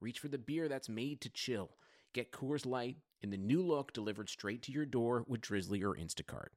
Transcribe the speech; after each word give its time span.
reach 0.00 0.18
for 0.18 0.28
the 0.28 0.38
beer 0.38 0.68
that's 0.68 0.88
made 0.88 1.20
to 1.20 1.28
chill. 1.28 1.70
Get 2.14 2.32
Coors 2.32 2.64
Light 2.64 2.96
in 3.20 3.30
the 3.30 3.36
new 3.36 3.62
look 3.62 3.92
delivered 3.92 4.30
straight 4.30 4.62
to 4.62 4.72
your 4.72 4.86
door 4.86 5.24
with 5.28 5.42
Drizzly 5.42 5.82
or 5.82 5.94
Instacart. 5.94 6.48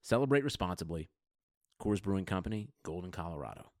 Celebrate 0.00 0.44
responsibly. 0.44 1.08
Coors 1.82 2.00
Brewing 2.00 2.24
Company, 2.24 2.70
Golden, 2.84 3.10
Colorado. 3.10 3.72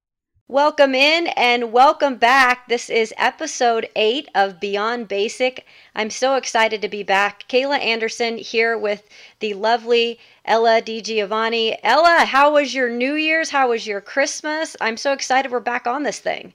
Welcome 0.48 0.94
in 0.94 1.28
and 1.36 1.72
welcome 1.72 2.16
back. 2.16 2.68
This 2.68 2.90
is 2.90 3.14
episode 3.18 3.88
eight 3.94 4.28
of 4.34 4.58
Beyond 4.58 5.06
Basic. 5.06 5.66
I'm 5.94 6.10
so 6.10 6.34
excited 6.36 6.82
to 6.82 6.88
be 6.88 7.02
back. 7.02 7.46
Kayla 7.48 7.78
Anderson 7.78 8.38
here 8.38 8.76
with 8.76 9.08
the 9.38 9.54
lovely 9.54 10.18
Ella 10.44 10.82
DiGiovanni. 10.82 11.76
Ella, 11.82 12.24
how 12.24 12.54
was 12.54 12.74
your 12.74 12.88
New 12.88 13.14
Year's? 13.14 13.50
How 13.50 13.68
was 13.68 13.86
your 13.86 14.00
Christmas? 14.00 14.74
I'm 14.80 14.96
so 14.96 15.12
excited 15.12 15.52
we're 15.52 15.60
back 15.60 15.86
on 15.86 16.02
this 16.02 16.18
thing. 16.18 16.54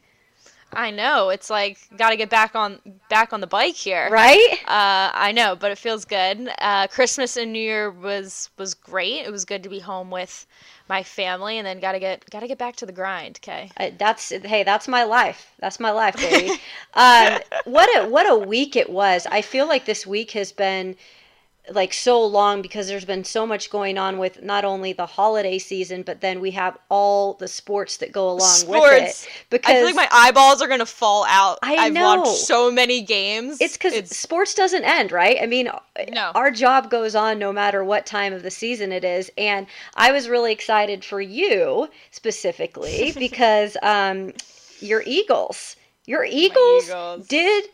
I 0.75 0.91
know. 0.91 1.29
It's 1.29 1.49
like 1.49 1.77
got 1.97 2.09
to 2.09 2.15
get 2.17 2.29
back 2.29 2.55
on 2.55 2.79
back 3.09 3.33
on 3.33 3.41
the 3.41 3.47
bike 3.47 3.75
here. 3.75 4.09
Right? 4.11 4.53
Uh, 4.65 5.11
I 5.13 5.31
know, 5.31 5.55
but 5.55 5.71
it 5.71 5.77
feels 5.77 6.05
good. 6.05 6.49
Uh, 6.59 6.87
Christmas 6.87 7.37
and 7.37 7.53
New 7.53 7.59
Year 7.59 7.91
was 7.91 8.49
was 8.57 8.73
great. 8.73 9.25
It 9.25 9.31
was 9.31 9.45
good 9.45 9.63
to 9.63 9.69
be 9.69 9.79
home 9.79 10.11
with 10.11 10.45
my 10.89 11.03
family, 11.03 11.57
and 11.57 11.65
then 11.65 11.79
got 11.79 11.93
to 11.93 11.99
get 11.99 12.29
got 12.29 12.41
to 12.41 12.47
get 12.47 12.57
back 12.57 12.75
to 12.77 12.85
the 12.85 12.91
grind. 12.91 13.39
Okay. 13.41 13.69
Uh, 13.77 13.91
that's 13.97 14.29
hey, 14.29 14.63
that's 14.63 14.87
my 14.87 15.03
life. 15.03 15.53
That's 15.59 15.79
my 15.79 15.91
life, 15.91 16.15
baby. 16.15 16.51
um, 16.93 17.39
what 17.65 17.89
a 17.97 18.07
what 18.09 18.29
a 18.29 18.35
week 18.35 18.75
it 18.75 18.89
was. 18.89 19.25
I 19.29 19.41
feel 19.41 19.67
like 19.67 19.85
this 19.85 20.05
week 20.05 20.31
has 20.31 20.51
been 20.51 20.95
like 21.71 21.93
so 21.93 22.23
long 22.25 22.61
because 22.61 22.87
there's 22.87 23.05
been 23.05 23.23
so 23.23 23.47
much 23.47 23.69
going 23.69 23.97
on 23.97 24.17
with 24.17 24.43
not 24.43 24.65
only 24.65 24.91
the 24.91 25.05
holiday 25.05 25.57
season 25.57 26.03
but 26.03 26.19
then 26.19 26.41
we 26.41 26.51
have 26.51 26.77
all 26.89 27.35
the 27.35 27.47
sports 27.47 27.97
that 27.97 28.11
go 28.11 28.29
along 28.29 28.49
sports. 28.49 28.91
with 28.91 29.03
it 29.03 29.29
because 29.49 29.71
I 29.71 29.75
feel 29.75 29.85
like 29.85 29.95
my 29.95 30.09
eyeballs 30.11 30.61
are 30.61 30.67
gonna 30.67 30.85
fall 30.85 31.25
out. 31.27 31.59
I 31.63 31.75
I've 31.75 31.93
know. 31.93 32.17
watched 32.17 32.41
so 32.41 32.69
many 32.69 33.01
games. 33.01 33.61
It's 33.61 33.77
because 33.77 34.09
sports 34.09 34.53
doesn't 34.53 34.83
end, 34.83 35.11
right? 35.13 35.37
I 35.41 35.45
mean, 35.45 35.69
no. 36.11 36.31
our 36.35 36.51
job 36.51 36.89
goes 36.89 37.15
on 37.15 37.39
no 37.39 37.53
matter 37.53 37.83
what 37.83 38.05
time 38.05 38.33
of 38.33 38.43
the 38.43 38.51
season 38.51 38.91
it 38.91 39.05
is, 39.05 39.31
and 39.37 39.65
I 39.95 40.11
was 40.11 40.27
really 40.27 40.51
excited 40.51 41.05
for 41.05 41.21
you 41.21 41.89
specifically 42.11 43.13
because 43.17 43.77
um, 43.81 44.33
your 44.79 45.01
Eagles, 45.05 45.77
your 46.05 46.25
Eagles, 46.25 46.89
Eagles 46.89 47.27
did 47.27 47.65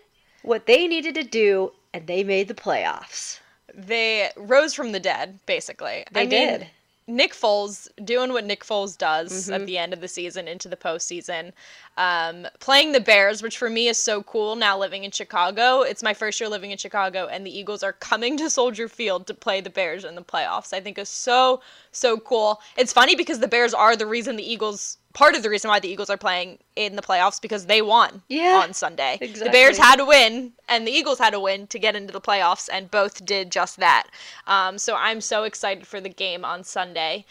what 0.44 0.68
they 0.68 0.88
needed 0.88 1.16
to 1.16 1.24
do, 1.24 1.72
and 1.92 2.06
they 2.06 2.24
made 2.24 2.48
the 2.48 2.54
playoffs 2.54 3.40
they 3.74 4.32
rose 4.36 4.74
from 4.74 4.92
the 4.92 5.00
dead, 5.00 5.40
basically. 5.46 6.06
They 6.12 6.22
I 6.22 6.26
did. 6.26 6.62
Mean, 6.62 6.70
Nick 7.10 7.34
Foles 7.34 7.88
doing 8.04 8.32
what 8.32 8.46
Nick 8.46 8.64
Foles 8.64 8.98
does 8.98 9.32
mm-hmm. 9.32 9.54
at 9.54 9.66
the 9.66 9.78
end 9.78 9.94
of 9.94 10.02
the 10.02 10.08
season 10.08 10.48
into 10.48 10.68
the 10.70 10.78
postseason, 10.78 11.54
um, 12.00 12.48
playing 12.62 12.94
the 12.94 13.02
Bears, 13.02 13.44
which 13.44 13.58
for 13.58 13.70
me 13.70 13.90
is 13.90 13.98
so 13.98 14.24
cool 14.24 14.56
now 14.56 14.80
living 14.80 15.04
in 15.04 15.12
Chicago. 15.12 15.82
It's 15.82 16.02
my 16.02 16.14
first 16.14 16.40
year 16.40 16.50
living 16.50 16.72
in 16.72 16.78
Chicago, 16.78 17.28
and 17.28 17.46
the 17.46 17.56
Eagles 17.56 17.84
are 17.84 17.92
coming 17.92 18.38
to 18.38 18.50
Soldier 18.50 18.88
Field 18.88 19.28
to 19.28 19.34
play 19.34 19.60
the 19.60 19.70
Bears 19.70 20.06
in 20.06 20.16
the 20.16 20.24
playoffs. 20.24 20.72
I 20.72 20.80
think 20.80 20.98
is 20.98 21.10
so 21.10 21.62
so 21.92 22.18
cool. 22.18 22.62
It's 22.78 22.94
funny 22.94 23.16
because 23.16 23.40
the 23.40 23.50
Bears 23.50 23.74
are 23.74 23.98
the 23.98 24.08
reason 24.08 24.38
the 24.38 24.50
Eagles 24.50 24.98
part 25.14 25.36
of 25.36 25.44
the 25.44 25.50
reason 25.50 25.70
why 25.70 25.80
the 25.80 25.90
Eagles 25.90 26.10
are 26.10 26.18
playing 26.18 26.60
in 26.78 26.96
the 26.96 27.02
playoffs 27.02 27.42
because 27.42 27.66
they 27.66 27.82
won 27.82 28.22
yeah, 28.30 28.62
on 28.64 28.74
Sunday. 28.74 29.18
Exactly. 29.20 29.44
The 29.44 29.52
Bears 29.52 29.78
had 29.78 29.98
to 29.98 30.06
win 30.06 30.54
and 30.70 30.88
the 30.88 30.92
Eagles 30.92 31.20
had 31.20 31.32
to 31.32 31.40
win 31.40 31.68
to 31.68 31.80
get 31.80 31.96
into 31.96 32.14
the 32.14 32.22
playoffs, 32.22 32.70
and 32.72 32.90
both 32.90 33.26
did 33.26 33.52
just 33.52 33.78
that. 33.78 34.08
Um, 34.48 34.78
so 34.78 34.96
I'm 34.96 35.20
so 35.20 35.44
excited 35.44 35.86
for 35.86 36.00
the 36.00 36.10
game 36.10 36.46
on 36.46 36.64
Sunday, 36.64 37.26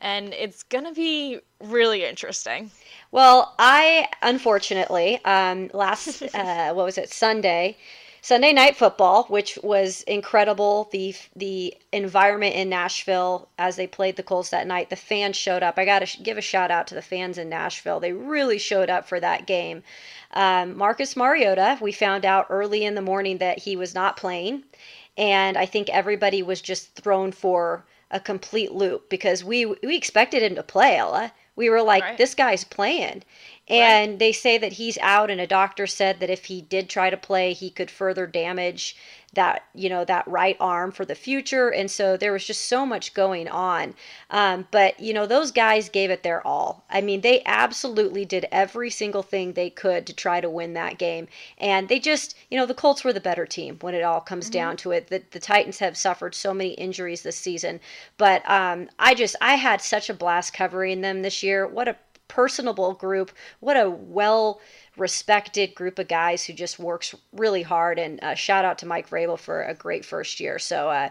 and 0.00 0.32
it's 0.34 0.62
gonna 0.62 0.92
be 0.92 1.40
really 1.60 2.04
interesting. 2.04 2.70
Well, 3.12 3.54
I 3.58 4.08
unfortunately 4.22 5.24
um, 5.24 5.70
last 5.72 6.22
uh, 6.34 6.72
what 6.72 6.84
was 6.84 6.98
it 6.98 7.10
Sunday 7.10 7.76
Sunday 8.22 8.52
night 8.52 8.76
football, 8.76 9.24
which 9.24 9.58
was 9.62 10.02
incredible. 10.02 10.90
The 10.92 11.14
the 11.34 11.74
environment 11.90 12.54
in 12.54 12.68
Nashville 12.68 13.48
as 13.58 13.76
they 13.76 13.86
played 13.86 14.16
the 14.16 14.22
Colts 14.22 14.50
that 14.50 14.66
night, 14.66 14.90
the 14.90 14.96
fans 14.96 15.36
showed 15.36 15.62
up. 15.62 15.78
I 15.78 15.86
got 15.86 16.00
to 16.00 16.06
sh- 16.06 16.18
give 16.22 16.36
a 16.36 16.42
shout 16.42 16.70
out 16.70 16.86
to 16.88 16.94
the 16.94 17.00
fans 17.00 17.38
in 17.38 17.48
Nashville. 17.48 17.98
They 17.98 18.12
really 18.12 18.58
showed 18.58 18.90
up 18.90 19.08
for 19.08 19.20
that 19.20 19.46
game. 19.46 19.82
Um, 20.32 20.76
Marcus 20.76 21.16
Mariota, 21.16 21.78
we 21.80 21.92
found 21.92 22.26
out 22.26 22.46
early 22.50 22.84
in 22.84 22.94
the 22.94 23.00
morning 23.00 23.38
that 23.38 23.60
he 23.60 23.74
was 23.74 23.94
not 23.94 24.18
playing, 24.18 24.64
and 25.16 25.56
I 25.56 25.64
think 25.64 25.88
everybody 25.88 26.42
was 26.42 26.60
just 26.60 26.94
thrown 26.94 27.32
for 27.32 27.86
a 28.10 28.20
complete 28.20 28.72
loop 28.72 29.08
because 29.08 29.44
we 29.44 29.66
we 29.66 29.96
expected 29.96 30.42
him 30.42 30.54
to 30.56 30.62
play. 30.62 30.96
Ella, 30.96 31.32
we 31.56 31.70
were 31.70 31.82
like, 31.82 32.02
right. 32.02 32.18
this 32.18 32.34
guy's 32.34 32.64
playing, 32.64 33.22
and 33.68 34.12
right. 34.12 34.18
they 34.18 34.32
say 34.32 34.58
that 34.58 34.74
he's 34.74 34.98
out, 34.98 35.30
and 35.30 35.40
a 35.40 35.46
doctor 35.46 35.86
said 35.86 36.20
that 36.20 36.30
if 36.30 36.46
he 36.46 36.60
did 36.60 36.88
try 36.88 37.10
to 37.10 37.16
play, 37.16 37.52
he 37.52 37.70
could 37.70 37.90
further 37.90 38.26
damage 38.26 38.96
that 39.32 39.64
you 39.74 39.88
know 39.88 40.04
that 40.04 40.26
right 40.26 40.56
arm 40.58 40.90
for 40.90 41.04
the 41.04 41.14
future. 41.14 41.68
And 41.68 41.90
so 41.90 42.16
there 42.16 42.32
was 42.32 42.44
just 42.44 42.66
so 42.66 42.84
much 42.84 43.14
going 43.14 43.48
on. 43.48 43.94
Um, 44.30 44.66
but 44.70 44.98
you 44.98 45.12
know 45.14 45.26
those 45.26 45.52
guys 45.52 45.88
gave 45.88 46.10
it 46.10 46.22
their 46.22 46.44
all. 46.46 46.84
I 46.90 47.00
mean 47.00 47.20
they 47.20 47.42
absolutely 47.46 48.24
did 48.24 48.46
every 48.50 48.90
single 48.90 49.22
thing 49.22 49.52
they 49.52 49.70
could 49.70 50.06
to 50.06 50.12
try 50.12 50.40
to 50.40 50.50
win 50.50 50.74
that 50.74 50.98
game. 50.98 51.28
And 51.58 51.88
they 51.88 52.00
just 52.00 52.34
you 52.50 52.58
know 52.58 52.66
the 52.66 52.74
colts 52.74 53.04
were 53.04 53.12
the 53.12 53.20
better 53.20 53.46
team 53.46 53.78
when 53.80 53.94
it 53.94 54.02
all 54.02 54.20
comes 54.20 54.46
mm-hmm. 54.46 54.52
down 54.52 54.76
to 54.78 54.90
it. 54.90 55.06
The, 55.08 55.22
the 55.30 55.40
titans 55.40 55.78
have 55.78 55.96
suffered 55.96 56.34
so 56.34 56.52
many 56.52 56.70
injuries 56.70 57.22
this 57.22 57.36
season. 57.36 57.80
But 58.18 58.48
um, 58.50 58.88
i 58.98 59.14
just 59.14 59.36
i 59.40 59.54
had 59.54 59.80
such 59.80 60.10
a 60.10 60.14
blast 60.14 60.52
covering 60.52 61.02
them 61.02 61.22
this 61.22 61.42
year. 61.42 61.66
What 61.66 61.88
a 61.88 61.96
personable 62.30 62.94
group 62.94 63.32
what 63.58 63.76
a 63.76 63.90
well 63.90 64.60
respected 64.96 65.74
group 65.74 65.98
of 65.98 66.06
guys 66.06 66.44
who 66.44 66.52
just 66.52 66.78
works 66.78 67.14
really 67.32 67.62
hard. 67.62 67.98
And 67.98 68.22
uh, 68.22 68.34
shout 68.34 68.64
out 68.64 68.78
to 68.78 68.86
Mike 68.86 69.08
Vrabel 69.08 69.38
for 69.38 69.62
a 69.62 69.74
great 69.74 70.04
first 70.04 70.38
year. 70.38 70.58
So 70.58 70.90
uh, 70.90 71.08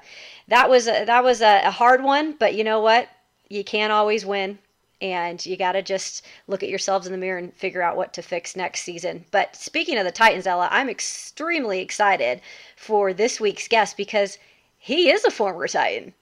that 0.47 0.69
was 0.69 0.87
a, 0.87 1.05
that 1.05 1.23
was 1.23 1.41
a, 1.41 1.63
a 1.65 1.71
hard 1.71 2.03
one, 2.03 2.35
but 2.39 2.55
you 2.55 2.63
know 2.63 2.79
what? 2.79 3.09
You 3.49 3.63
can't 3.63 3.91
always 3.91 4.25
win 4.25 4.59
and 5.01 5.43
you 5.45 5.57
got 5.57 5.73
to 5.73 5.81
just 5.81 6.25
look 6.47 6.61
at 6.61 6.69
yourselves 6.69 7.07
in 7.07 7.11
the 7.13 7.17
mirror 7.17 7.39
and 7.39 7.53
figure 7.53 7.81
out 7.81 7.97
what 7.97 8.13
to 8.13 8.21
fix 8.21 8.55
next 8.55 8.81
season. 8.81 9.25
But 9.31 9.55
speaking 9.55 9.97
of 9.97 10.05
the 10.05 10.11
Titans, 10.11 10.45
Ella, 10.45 10.67
I'm 10.71 10.89
extremely 10.89 11.79
excited 11.79 12.41
for 12.75 13.13
this 13.13 13.39
week's 13.39 13.67
guest 13.67 13.97
because 13.97 14.37
he 14.77 15.09
is 15.09 15.23
a 15.25 15.31
former 15.31 15.67
Titan. 15.67 16.13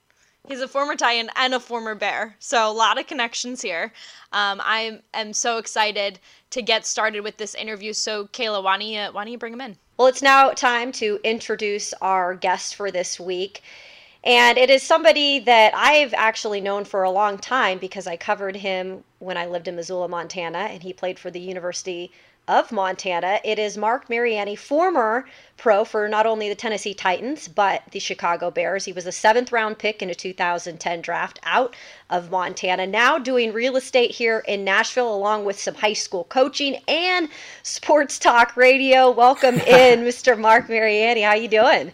He's 0.47 0.61
a 0.61 0.67
former 0.67 0.95
Titan 0.95 1.29
and 1.35 1.53
a 1.53 1.59
former 1.59 1.93
Bear, 1.93 2.37
so 2.39 2.69
a 2.69 2.71
lot 2.71 2.97
of 2.97 3.05
connections 3.05 3.61
here. 3.61 3.91
Um, 4.31 4.61
I 4.63 5.01
am 5.13 5.33
so 5.33 5.57
excited 5.57 6.19
to 6.51 6.61
get 6.61 6.85
started 6.85 7.19
with 7.19 7.35
this 7.35 7.53
interview. 7.53 7.91
So, 7.91 8.27
Kayla, 8.27 8.63
why 8.63 8.77
don't 8.77 8.87
you, 8.87 8.99
why 9.11 9.25
don't 9.25 9.31
you 9.33 9.37
bring 9.37 9.51
him 9.51 9.59
in? 9.59 9.75
Well, 9.97 10.07
it's 10.07 10.21
now 10.21 10.51
time 10.51 10.93
to 10.93 11.19
introduce 11.25 11.93
our 12.01 12.33
guest 12.33 12.75
for 12.75 12.91
this 12.91 13.19
week. 13.19 13.61
And 14.23 14.57
it 14.57 14.69
is 14.69 14.83
somebody 14.83 15.39
that 15.39 15.73
I've 15.75 16.13
actually 16.13 16.61
known 16.61 16.85
for 16.85 17.03
a 17.03 17.11
long 17.11 17.37
time 17.37 17.77
because 17.77 18.07
I 18.07 18.15
covered 18.15 18.55
him 18.55 19.03
when 19.19 19.35
I 19.35 19.47
lived 19.47 19.67
in 19.67 19.75
Missoula, 19.75 20.07
Montana, 20.07 20.59
and 20.59 20.81
he 20.81 20.93
played 20.93 21.19
for 21.19 21.29
the 21.29 21.41
University 21.41 22.11
of 22.47 22.71
Montana. 22.71 23.39
It 23.43 23.59
is 23.59 23.77
Marc 23.77 24.09
Mariani, 24.09 24.55
former 24.55 25.25
pro 25.57 25.83
for 25.83 26.07
not 26.07 26.25
only 26.25 26.47
the 26.47 26.55
Tennessee 26.55 26.93
Titans, 26.93 27.47
but 27.47 27.83
the 27.91 27.99
Chicago 27.99 28.49
Bears. 28.49 28.85
He 28.85 28.93
was 28.93 29.05
a 29.05 29.11
seventh 29.11 29.51
round 29.51 29.77
pick 29.77 30.01
in 30.01 30.09
a 30.09 30.15
2010 30.15 31.01
draft 31.01 31.39
out 31.43 31.75
of 32.09 32.31
Montana. 32.31 32.87
Now 32.87 33.17
doing 33.17 33.51
real 33.51 33.75
estate 33.75 34.11
here 34.11 34.43
in 34.47 34.63
Nashville, 34.63 35.13
along 35.13 35.45
with 35.45 35.59
some 35.59 35.75
high 35.75 35.93
school 35.93 36.23
coaching 36.25 36.77
and 36.87 37.27
sports 37.63 38.17
talk 38.17 38.55
radio. 38.55 39.11
Welcome 39.11 39.55
in, 39.59 40.01
Mr. 40.01 40.39
Marc 40.39 40.69
Mariani. 40.69 41.21
How 41.21 41.33
you 41.33 41.49
doing? 41.49 41.91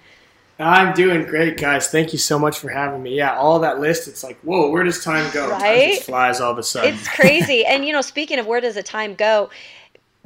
I'm 0.59 0.93
doing 0.93 1.25
great, 1.25 1.57
guys. 1.57 1.87
Thank 1.87 2.13
you 2.13 2.19
so 2.19 2.37
much 2.37 2.59
for 2.59 2.69
having 2.69 3.01
me. 3.01 3.17
Yeah, 3.17 3.35
all 3.35 3.59
that 3.59 3.79
list, 3.79 4.07
it's 4.07 4.23
like, 4.23 4.39
whoa, 4.41 4.69
where 4.69 4.83
does 4.83 5.03
time 5.03 5.31
go? 5.33 5.49
Right? 5.49 5.59
Time 5.59 5.89
just 5.89 6.03
flies 6.03 6.39
all 6.39 6.51
of 6.51 6.59
a 6.59 6.63
sudden. 6.63 6.93
It's 6.93 7.07
crazy. 7.07 7.65
and, 7.67 7.83
you 7.83 7.91
know, 7.91 8.01
speaking 8.01 8.37
of 8.37 8.45
where 8.45 8.61
does 8.61 8.75
the 8.75 8.83
time 8.83 9.15
go, 9.15 9.49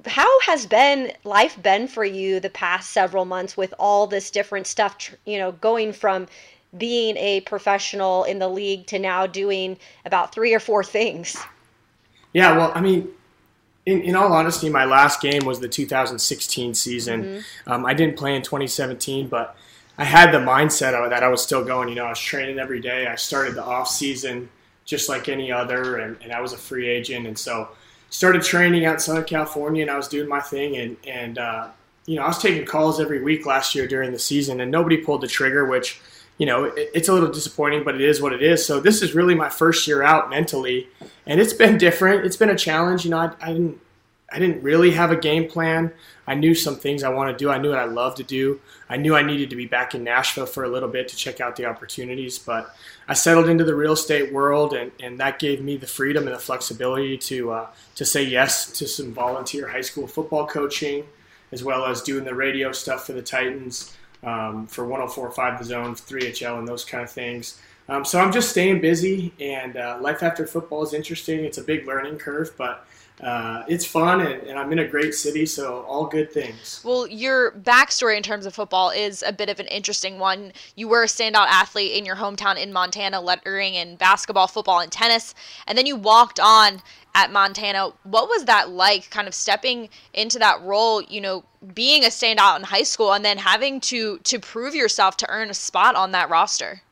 how 0.05 0.39
has 0.41 0.65
been 0.65 1.11
life 1.23 1.61
been 1.61 1.87
for 1.87 2.05
you 2.05 2.39
the 2.39 2.49
past 2.49 2.91
several 2.91 3.25
months 3.25 3.57
with 3.57 3.73
all 3.79 4.07
this 4.07 4.29
different 4.31 4.67
stuff 4.67 5.15
you 5.25 5.37
know 5.37 5.51
going 5.53 5.91
from 5.91 6.27
being 6.77 7.17
a 7.17 7.41
professional 7.41 8.23
in 8.25 8.39
the 8.39 8.47
league 8.47 8.85
to 8.85 8.99
now 8.99 9.25
doing 9.25 9.77
about 10.05 10.33
three 10.33 10.53
or 10.53 10.59
four 10.59 10.83
things 10.83 11.37
yeah 12.33 12.55
well 12.55 12.71
i 12.75 12.81
mean 12.81 13.07
in, 13.87 14.01
in 14.01 14.15
all 14.17 14.33
honesty, 14.33 14.69
my 14.69 14.83
last 14.83 15.21
game 15.21 15.45
was 15.45 15.61
the 15.61 15.69
2016 15.69 16.73
season. 16.75 17.23
Mm-hmm. 17.23 17.71
Um, 17.71 17.85
I 17.85 17.93
didn't 17.93 18.17
play 18.17 18.35
in 18.35 18.41
2017, 18.41 19.29
but 19.29 19.55
I 19.97 20.03
had 20.03 20.33
the 20.33 20.39
mindset 20.39 20.93
of 20.93 21.09
that 21.09 21.23
I 21.23 21.29
was 21.29 21.41
still 21.41 21.63
going. 21.63 21.87
You 21.87 21.95
know, 21.95 22.05
I 22.05 22.09
was 22.09 22.19
training 22.19 22.59
every 22.59 22.81
day. 22.81 23.07
I 23.07 23.15
started 23.15 23.55
the 23.55 23.63
off 23.63 23.87
season 23.87 24.49
just 24.83 25.07
like 25.07 25.29
any 25.29 25.53
other, 25.53 25.95
and, 25.95 26.17
and 26.21 26.33
I 26.33 26.41
was 26.41 26.51
a 26.51 26.57
free 26.57 26.87
agent, 26.89 27.27
and 27.27 27.39
so 27.39 27.69
started 28.09 28.43
training 28.43 28.85
out 28.85 28.95
in 28.95 28.99
Southern 28.99 29.25
California, 29.25 29.81
and 29.81 29.91
I 29.91 29.97
was 29.97 30.07
doing 30.07 30.29
my 30.29 30.39
thing, 30.39 30.77
and 30.77 30.97
and 31.05 31.37
uh, 31.37 31.69
you 32.05 32.15
know 32.15 32.23
I 32.23 32.27
was 32.27 32.39
taking 32.39 32.65
calls 32.65 32.99
every 32.99 33.21
week 33.21 33.45
last 33.45 33.75
year 33.75 33.87
during 33.87 34.11
the 34.11 34.19
season, 34.19 34.61
and 34.61 34.71
nobody 34.71 34.97
pulled 34.97 35.21
the 35.21 35.27
trigger, 35.27 35.65
which 35.65 35.99
you 36.37 36.45
know 36.45 36.65
it, 36.65 36.89
it's 36.93 37.09
a 37.09 37.13
little 37.13 37.31
disappointing, 37.31 37.83
but 37.83 37.95
it 37.95 38.01
is 38.01 38.21
what 38.21 38.33
it 38.33 38.41
is. 38.41 38.65
So 38.65 38.79
this 38.79 39.01
is 39.01 39.13
really 39.13 39.35
my 39.35 39.49
first 39.49 39.87
year 39.87 40.03
out 40.03 40.29
mentally, 40.29 40.87
and 41.25 41.39
it's 41.39 41.53
been 41.53 41.77
different. 41.77 42.25
It's 42.25 42.37
been 42.37 42.49
a 42.49 42.57
challenge. 42.57 43.05
You 43.05 43.11
know, 43.11 43.19
I, 43.19 43.31
I 43.41 43.53
didn't 43.53 43.79
I 44.31 44.39
didn't 44.39 44.61
really 44.61 44.91
have 44.91 45.11
a 45.11 45.15
game 45.15 45.49
plan. 45.49 45.93
I 46.25 46.35
knew 46.35 46.53
some 46.53 46.75
things 46.75 47.03
I 47.03 47.09
want 47.09 47.31
to 47.31 47.41
do. 47.41 47.49
I 47.49 47.57
knew 47.57 47.69
what 47.69 47.79
I 47.79 47.85
love 47.85 48.15
to 48.15 48.23
do. 48.23 48.59
I 48.89 48.97
knew 48.97 49.15
I 49.15 49.21
needed 49.21 49.49
to 49.51 49.55
be 49.55 49.65
back 49.65 49.95
in 49.95 50.03
Nashville 50.03 50.45
for 50.45 50.65
a 50.65 50.69
little 50.69 50.89
bit 50.89 51.07
to 51.09 51.15
check 51.15 51.39
out 51.39 51.55
the 51.55 51.65
opportunities, 51.65 52.37
but 52.37 52.75
I 53.07 53.13
settled 53.13 53.47
into 53.47 53.63
the 53.63 53.75
real 53.75 53.93
estate 53.93 54.33
world, 54.33 54.73
and, 54.73 54.91
and 54.99 55.17
that 55.19 55.39
gave 55.39 55.61
me 55.61 55.77
the 55.77 55.87
freedom 55.87 56.25
and 56.25 56.35
the 56.35 56.39
flexibility 56.39 57.17
to 57.17 57.51
uh, 57.51 57.67
to 57.95 58.05
say 58.05 58.23
yes 58.23 58.69
to 58.73 58.87
some 58.87 59.13
volunteer 59.13 59.69
high 59.69 59.81
school 59.81 60.07
football 60.07 60.45
coaching, 60.45 61.05
as 61.53 61.63
well 61.63 61.85
as 61.85 62.01
doing 62.01 62.25
the 62.25 62.35
radio 62.35 62.73
stuff 62.73 63.05
for 63.05 63.13
the 63.13 63.21
Titans, 63.21 63.95
um, 64.23 64.67
for 64.67 64.85
104.5 64.85 65.59
The 65.59 65.63
Zone, 65.63 65.95
3HL, 65.95 66.59
and 66.59 66.67
those 66.67 66.83
kind 66.83 67.03
of 67.03 67.09
things. 67.09 67.61
Um, 67.89 68.03
so 68.03 68.19
I'm 68.19 68.31
just 68.31 68.49
staying 68.49 68.81
busy, 68.81 69.31
and 69.39 69.77
uh, 69.77 69.97
life 70.01 70.21
after 70.21 70.45
football 70.45 70.83
is 70.83 70.93
interesting. 70.93 71.45
It's 71.45 71.57
a 71.57 71.63
big 71.63 71.87
learning 71.87 72.17
curve, 72.17 72.51
but 72.57 72.85
uh, 73.21 73.63
it's 73.67 73.85
fun 73.85 74.21
and, 74.21 74.43
and, 74.43 74.59
I'm 74.59 74.71
in 74.71 74.77
a 74.77 74.87
great 74.87 75.15
city, 75.15 75.47
so 75.47 75.81
all 75.87 76.05
good 76.05 76.31
things. 76.31 76.81
Well, 76.83 77.07
your 77.07 77.51
backstory 77.51 78.15
in 78.15 78.21
terms 78.21 78.45
of 78.45 78.53
football 78.53 78.91
is 78.91 79.23
a 79.25 79.33
bit 79.33 79.49
of 79.49 79.59
an 79.59 79.65
interesting 79.67 80.19
one. 80.19 80.51
You 80.75 80.87
were 80.87 81.01
a 81.01 81.07
standout 81.07 81.47
athlete 81.47 81.97
in 81.97 82.05
your 82.05 82.17
hometown 82.17 82.61
in 82.61 82.71
Montana, 82.71 83.19
lettering 83.19 83.73
in 83.73 83.95
basketball, 83.95 84.45
football, 84.45 84.81
and 84.81 84.91
tennis, 84.91 85.33
and 85.65 85.75
then 85.75 85.87
you 85.87 85.95
walked 85.95 86.39
on 86.39 86.79
at 87.15 87.31
Montana. 87.31 87.91
What 88.03 88.29
was 88.29 88.45
that 88.45 88.69
like, 88.69 89.09
kind 89.09 89.27
of 89.27 89.33
stepping 89.33 89.89
into 90.13 90.37
that 90.37 90.61
role? 90.61 91.01
You 91.01 91.21
know, 91.21 91.43
being 91.73 92.03
a 92.03 92.09
standout 92.09 92.57
in 92.57 92.63
high 92.65 92.83
school 92.83 93.13
and 93.13 93.25
then 93.25 93.39
having 93.39 93.79
to 93.81 94.19
to 94.19 94.39
prove 94.39 94.75
yourself 94.75 95.17
to 95.17 95.29
earn 95.29 95.49
a 95.49 95.55
spot 95.55 95.95
on 95.95 96.11
that 96.11 96.29
roster. 96.29 96.83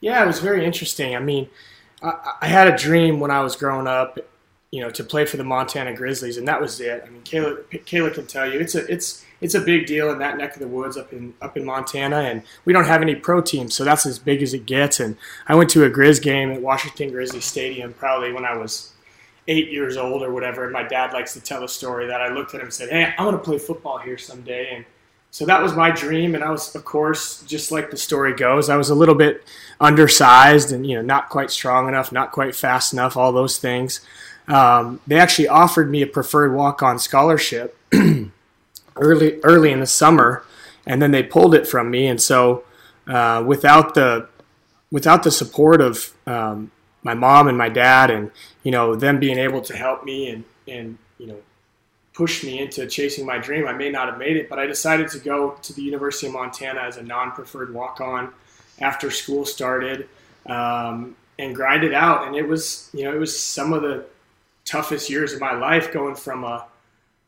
Yeah, 0.00 0.22
it 0.22 0.26
was 0.26 0.40
very 0.40 0.64
interesting. 0.64 1.16
I 1.16 1.20
mean, 1.20 1.48
I, 2.02 2.34
I 2.42 2.46
had 2.48 2.68
a 2.68 2.76
dream 2.76 3.20
when 3.20 3.30
I 3.30 3.40
was 3.40 3.56
growing 3.56 3.86
up 3.86 4.18
you 4.70 4.82
know, 4.82 4.90
to 4.90 5.04
play 5.04 5.24
for 5.24 5.36
the 5.36 5.44
Montana 5.44 5.94
Grizzlies, 5.94 6.36
and 6.36 6.48
that 6.48 6.60
was 6.60 6.80
it. 6.80 7.02
I 7.06 7.08
mean, 7.08 7.22
Kayla, 7.22 7.64
Kayla 7.84 8.12
can 8.12 8.26
tell 8.26 8.50
you 8.50 8.58
it's 8.58 8.74
a 8.74 8.84
it's 8.92 9.24
it's 9.40 9.54
a 9.54 9.60
big 9.60 9.86
deal 9.86 10.10
in 10.10 10.18
that 10.18 10.38
neck 10.38 10.54
of 10.54 10.60
the 10.60 10.68
woods 10.68 10.96
up 10.96 11.12
in 11.12 11.34
up 11.40 11.56
in 11.56 11.64
Montana, 11.64 12.18
and 12.18 12.42
we 12.64 12.72
don't 12.72 12.84
have 12.84 13.00
any 13.00 13.14
pro 13.14 13.40
teams, 13.40 13.74
so 13.74 13.84
that's 13.84 14.06
as 14.06 14.18
big 14.18 14.42
as 14.42 14.52
it 14.52 14.66
gets. 14.66 14.98
And 14.98 15.16
I 15.46 15.54
went 15.54 15.70
to 15.70 15.84
a 15.84 15.90
Grizz 15.90 16.20
game 16.20 16.50
at 16.50 16.62
Washington 16.62 17.10
Grizzly 17.10 17.40
Stadium 17.40 17.94
probably 17.94 18.32
when 18.32 18.44
I 18.44 18.56
was 18.56 18.92
eight 19.48 19.70
years 19.70 19.96
old 19.96 20.22
or 20.22 20.32
whatever. 20.32 20.64
And 20.64 20.72
my 20.72 20.82
dad 20.82 21.12
likes 21.12 21.32
to 21.34 21.40
tell 21.40 21.62
a 21.62 21.68
story 21.68 22.08
that 22.08 22.20
I 22.20 22.28
looked 22.28 22.52
at 22.54 22.60
him 22.60 22.66
and 22.66 22.74
said, 22.74 22.90
"Hey, 22.90 23.14
I 23.16 23.24
want 23.24 23.36
to 23.36 23.42
play 23.42 23.58
football 23.58 23.98
here 23.98 24.18
someday." 24.18 24.74
And 24.74 24.84
so 25.36 25.46
that 25.46 25.62
was 25.62 25.74
my 25.74 25.90
dream, 25.90 26.34
and 26.34 26.42
I 26.42 26.50
was, 26.50 26.74
of 26.74 26.84
course, 26.84 27.42
just 27.42 27.70
like 27.70 27.90
the 27.90 27.96
story 27.96 28.34
goes, 28.34 28.68
I 28.68 28.76
was 28.76 28.90
a 28.90 28.94
little 28.94 29.14
bit 29.14 29.44
undersized 29.78 30.72
and 30.72 30.86
you 30.86 30.96
know 30.96 31.02
not 31.02 31.28
quite 31.28 31.50
strong 31.50 31.88
enough, 31.88 32.10
not 32.10 32.32
quite 32.32 32.56
fast 32.56 32.92
enough, 32.92 33.16
all 33.16 33.32
those 33.32 33.58
things 33.58 34.00
um, 34.48 35.00
they 35.06 35.18
actually 35.18 35.48
offered 35.48 35.90
me 35.90 36.02
a 36.02 36.06
preferred 36.06 36.54
walk-on 36.54 36.98
scholarship 36.98 37.76
early 38.96 39.40
early 39.42 39.72
in 39.72 39.80
the 39.80 39.86
summer, 39.86 40.44
and 40.86 41.02
then 41.02 41.10
they 41.10 41.22
pulled 41.22 41.54
it 41.54 41.66
from 41.66 41.90
me. 41.90 42.06
And 42.06 42.20
so, 42.20 42.64
uh, 43.06 43.42
without 43.46 43.94
the 43.94 44.28
without 44.90 45.24
the 45.24 45.30
support 45.30 45.80
of 45.80 46.12
um, 46.26 46.70
my 47.02 47.14
mom 47.14 47.48
and 47.48 47.58
my 47.58 47.68
dad, 47.68 48.10
and 48.10 48.30
you 48.62 48.70
know 48.70 48.94
them 48.94 49.18
being 49.18 49.38
able 49.38 49.62
to 49.62 49.76
help 49.76 50.04
me 50.04 50.28
and 50.28 50.44
and 50.68 50.98
you 51.18 51.26
know 51.26 51.38
push 52.16 52.42
me 52.42 52.58
into 52.58 52.86
chasing 52.86 53.26
my 53.26 53.38
dream, 53.38 53.68
I 53.68 53.72
may 53.72 53.90
not 53.90 54.08
have 54.08 54.18
made 54.18 54.36
it. 54.36 54.48
But 54.48 54.58
I 54.58 54.66
decided 54.66 55.08
to 55.10 55.18
go 55.18 55.58
to 55.62 55.72
the 55.72 55.82
University 55.82 56.26
of 56.26 56.32
Montana 56.32 56.80
as 56.80 56.96
a 56.96 57.02
non-preferred 57.02 57.72
walk-on 57.72 58.32
after 58.80 59.10
school 59.10 59.44
started. 59.44 60.08
Um, 60.46 61.16
and 61.38 61.54
grind 61.54 61.84
it 61.84 61.92
out, 61.92 62.26
and 62.26 62.34
it 62.34 62.48
was, 62.48 62.88
you 62.94 63.04
know, 63.04 63.14
it 63.14 63.18
was 63.18 63.38
some 63.38 63.74
of 63.74 63.82
the 63.82 64.06
toughest 64.64 65.10
years 65.10 65.34
of 65.34 65.40
my 65.40 65.52
life 65.52 65.92
going 65.92 66.14
from 66.14 66.44
a 66.44 66.66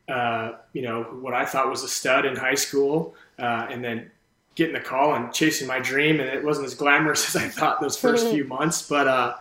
uh, 0.09 0.57
you 0.73 0.81
know 0.81 1.03
what 1.03 1.33
I 1.33 1.45
thought 1.45 1.69
was 1.69 1.83
a 1.83 1.87
stud 1.87 2.25
in 2.25 2.35
high 2.35 2.55
school, 2.55 3.15
uh, 3.37 3.67
and 3.69 3.83
then 3.83 4.09
getting 4.55 4.73
the 4.73 4.79
call 4.79 5.13
and 5.13 5.31
chasing 5.31 5.67
my 5.67 5.79
dream, 5.79 6.19
and 6.19 6.29
it 6.29 6.43
wasn't 6.43 6.65
as 6.65 6.73
glamorous 6.73 7.35
as 7.35 7.41
I 7.41 7.47
thought 7.47 7.79
those 7.79 7.97
first 7.97 8.27
few 8.31 8.43
months. 8.45 8.87
But 8.87 9.07
uh, 9.07 9.35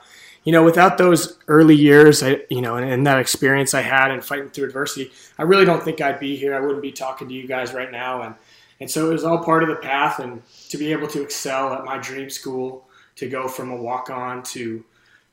you 0.49 0.53
know, 0.53 0.65
without 0.65 0.97
those 0.97 1.37
early 1.47 1.75
years, 1.75 2.23
I 2.23 2.41
you 2.49 2.62
know, 2.62 2.77
and, 2.77 2.91
and, 2.91 3.06
that 3.06 3.19
experience 3.19 3.75
I 3.75 3.83
had 3.83 4.11
in 4.11 4.23
fighting 4.23 4.49
through 4.49 4.65
adversity, 4.65 5.11
I 5.37 5.43
really 5.43 5.67
don't 5.67 5.83
think 5.83 6.00
I'd 6.00 6.19
be 6.19 6.37
here. 6.37 6.55
I 6.55 6.61
wouldn't 6.61 6.81
be 6.81 6.91
talking 6.91 7.29
to 7.29 7.35
you 7.35 7.47
guys 7.47 7.75
right 7.75 7.93
now, 7.93 8.23
and 8.23 8.35
and 8.81 8.91
so 8.91 9.11
it 9.11 9.12
was 9.12 9.25
all 9.25 9.45
part 9.45 9.62
of 9.62 9.69
the 9.69 9.75
path, 9.75 10.21
and 10.21 10.43
to 10.71 10.79
be 10.79 10.91
able 10.91 11.06
to 11.09 11.21
excel 11.21 11.75
at 11.75 11.85
my 11.85 11.99
dream 11.99 12.31
school, 12.31 12.89
to 13.17 13.29
go 13.29 13.47
from 13.47 13.71
a 13.73 13.77
walk 13.77 14.09
on 14.09 14.43
to 14.45 14.83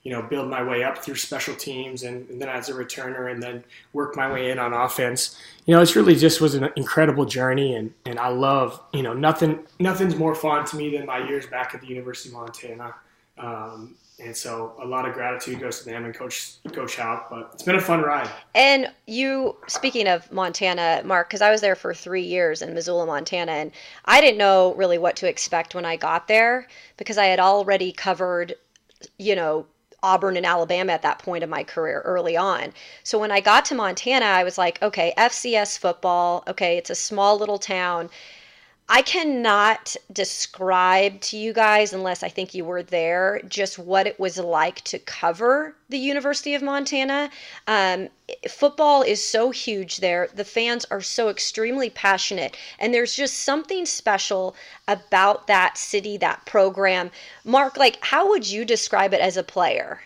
you 0.03 0.11
know, 0.11 0.21
build 0.21 0.49
my 0.49 0.61
way 0.61 0.83
up 0.83 0.97
through 0.97 1.15
special 1.15 1.55
teams 1.55 2.03
and, 2.03 2.29
and, 2.29 2.39
then 2.39 2.47
as 2.47 2.69
a 2.69 2.73
returner 2.73 3.31
and 3.31 3.41
then 3.41 3.63
work 3.93 4.15
my 4.15 4.31
way 4.31 4.51
in 4.51 4.59
on 4.59 4.71
offense. 4.71 5.35
You 5.65 5.73
know, 5.73 5.81
it's 5.81 5.95
really 5.95 6.15
just 6.15 6.41
was 6.41 6.53
an 6.53 6.69
incredible 6.75 7.25
journey 7.25 7.73
and, 7.73 7.91
and 8.05 8.19
I 8.19 8.27
love, 8.27 8.79
you 8.93 9.01
know, 9.01 9.13
nothing 9.13 9.65
nothing's 9.79 10.15
more 10.15 10.35
fun 10.35 10.63
to 10.65 10.75
me 10.75 10.95
than 10.95 11.07
my 11.07 11.27
years 11.27 11.47
back 11.47 11.73
at 11.73 11.81
the 11.81 11.87
University 11.87 12.29
of 12.29 12.35
Montana. 12.35 12.93
Um, 13.39 13.95
and 14.19 14.35
so 14.35 14.73
a 14.81 14.85
lot 14.85 15.07
of 15.07 15.13
gratitude 15.13 15.59
goes 15.59 15.79
to 15.79 15.85
them 15.85 16.05
and 16.05 16.13
coach 16.13 16.53
coach 16.71 16.95
Hauck, 16.95 17.29
but 17.29 17.51
it's 17.53 17.63
been 17.63 17.75
a 17.75 17.81
fun 17.81 18.01
ride. 18.01 18.29
And 18.53 18.91
you 19.07 19.57
speaking 19.67 20.07
of 20.07 20.31
Montana, 20.31 21.01
Marc, 21.03 21.29
because 21.29 21.41
I 21.41 21.51
was 21.51 21.61
there 21.61 21.75
for 21.75 21.93
three 21.93 22.23
years 22.23 22.61
in 22.61 22.73
Missoula, 22.73 23.05
Montana, 23.05 23.51
and 23.51 23.71
I 24.05 24.21
didn't 24.21 24.37
know 24.37 24.73
really 24.75 24.97
what 24.97 25.15
to 25.17 25.27
expect 25.27 25.75
when 25.75 25.85
I 25.85 25.97
got 25.97 26.27
there 26.27 26.67
because 26.97 27.17
I 27.17 27.25
had 27.25 27.39
already 27.39 27.91
covered, 27.91 28.55
you 29.17 29.35
know, 29.35 29.65
Auburn 30.01 30.37
and 30.37 30.45
Alabama 30.45 30.93
at 30.93 31.01
that 31.01 31.19
point 31.19 31.43
of 31.43 31.49
my 31.49 31.63
career 31.63 32.01
early 32.05 32.37
on. 32.37 32.71
So 33.03 33.19
when 33.19 33.31
I 33.31 33.41
got 33.41 33.65
to 33.65 33.75
Montana, 33.75 34.25
I 34.25 34.43
was 34.43 34.57
like, 34.57 34.81
okay, 34.81 35.13
FCS 35.17 35.77
football, 35.79 36.43
okay, 36.47 36.77
it's 36.77 36.91
a 36.91 36.95
small 36.95 37.37
little 37.37 37.57
town. 37.57 38.09
I 38.87 39.01
cannot 39.01 39.95
describe 40.13 41.19
to 41.21 41.37
you 41.37 41.53
guys, 41.53 41.91
unless 41.91 42.21
I 42.21 42.29
think 42.29 42.53
you 42.53 42.63
were 42.63 42.83
there, 42.83 43.41
just 43.47 43.79
what 43.79 44.05
it 44.05 44.19
was 44.19 44.37
like 44.37 44.81
to 44.83 44.99
cover 44.99 45.75
the 45.89 45.97
University 45.97 46.53
of 46.53 46.61
Montana. 46.61 47.31
Um, 47.65 48.09
football 48.47 49.01
is 49.01 49.25
so 49.25 49.49
huge 49.49 49.97
there. 49.97 50.29
The 50.35 50.45
fans 50.45 50.85
are 50.91 51.01
so 51.01 51.29
extremely 51.29 51.89
passionate, 51.89 52.57
and 52.77 52.93
there's 52.93 53.15
just 53.15 53.39
something 53.39 53.87
special 53.87 54.55
about 54.87 55.47
that 55.47 55.79
city, 55.79 56.15
that 56.17 56.45
program. 56.45 57.09
Marc, 57.43 57.77
like, 57.77 57.97
how 58.01 58.29
would 58.29 58.47
you 58.47 58.65
describe 58.65 59.15
it 59.15 59.19
as 59.21 59.35
a 59.35 59.43
player? 59.43 60.01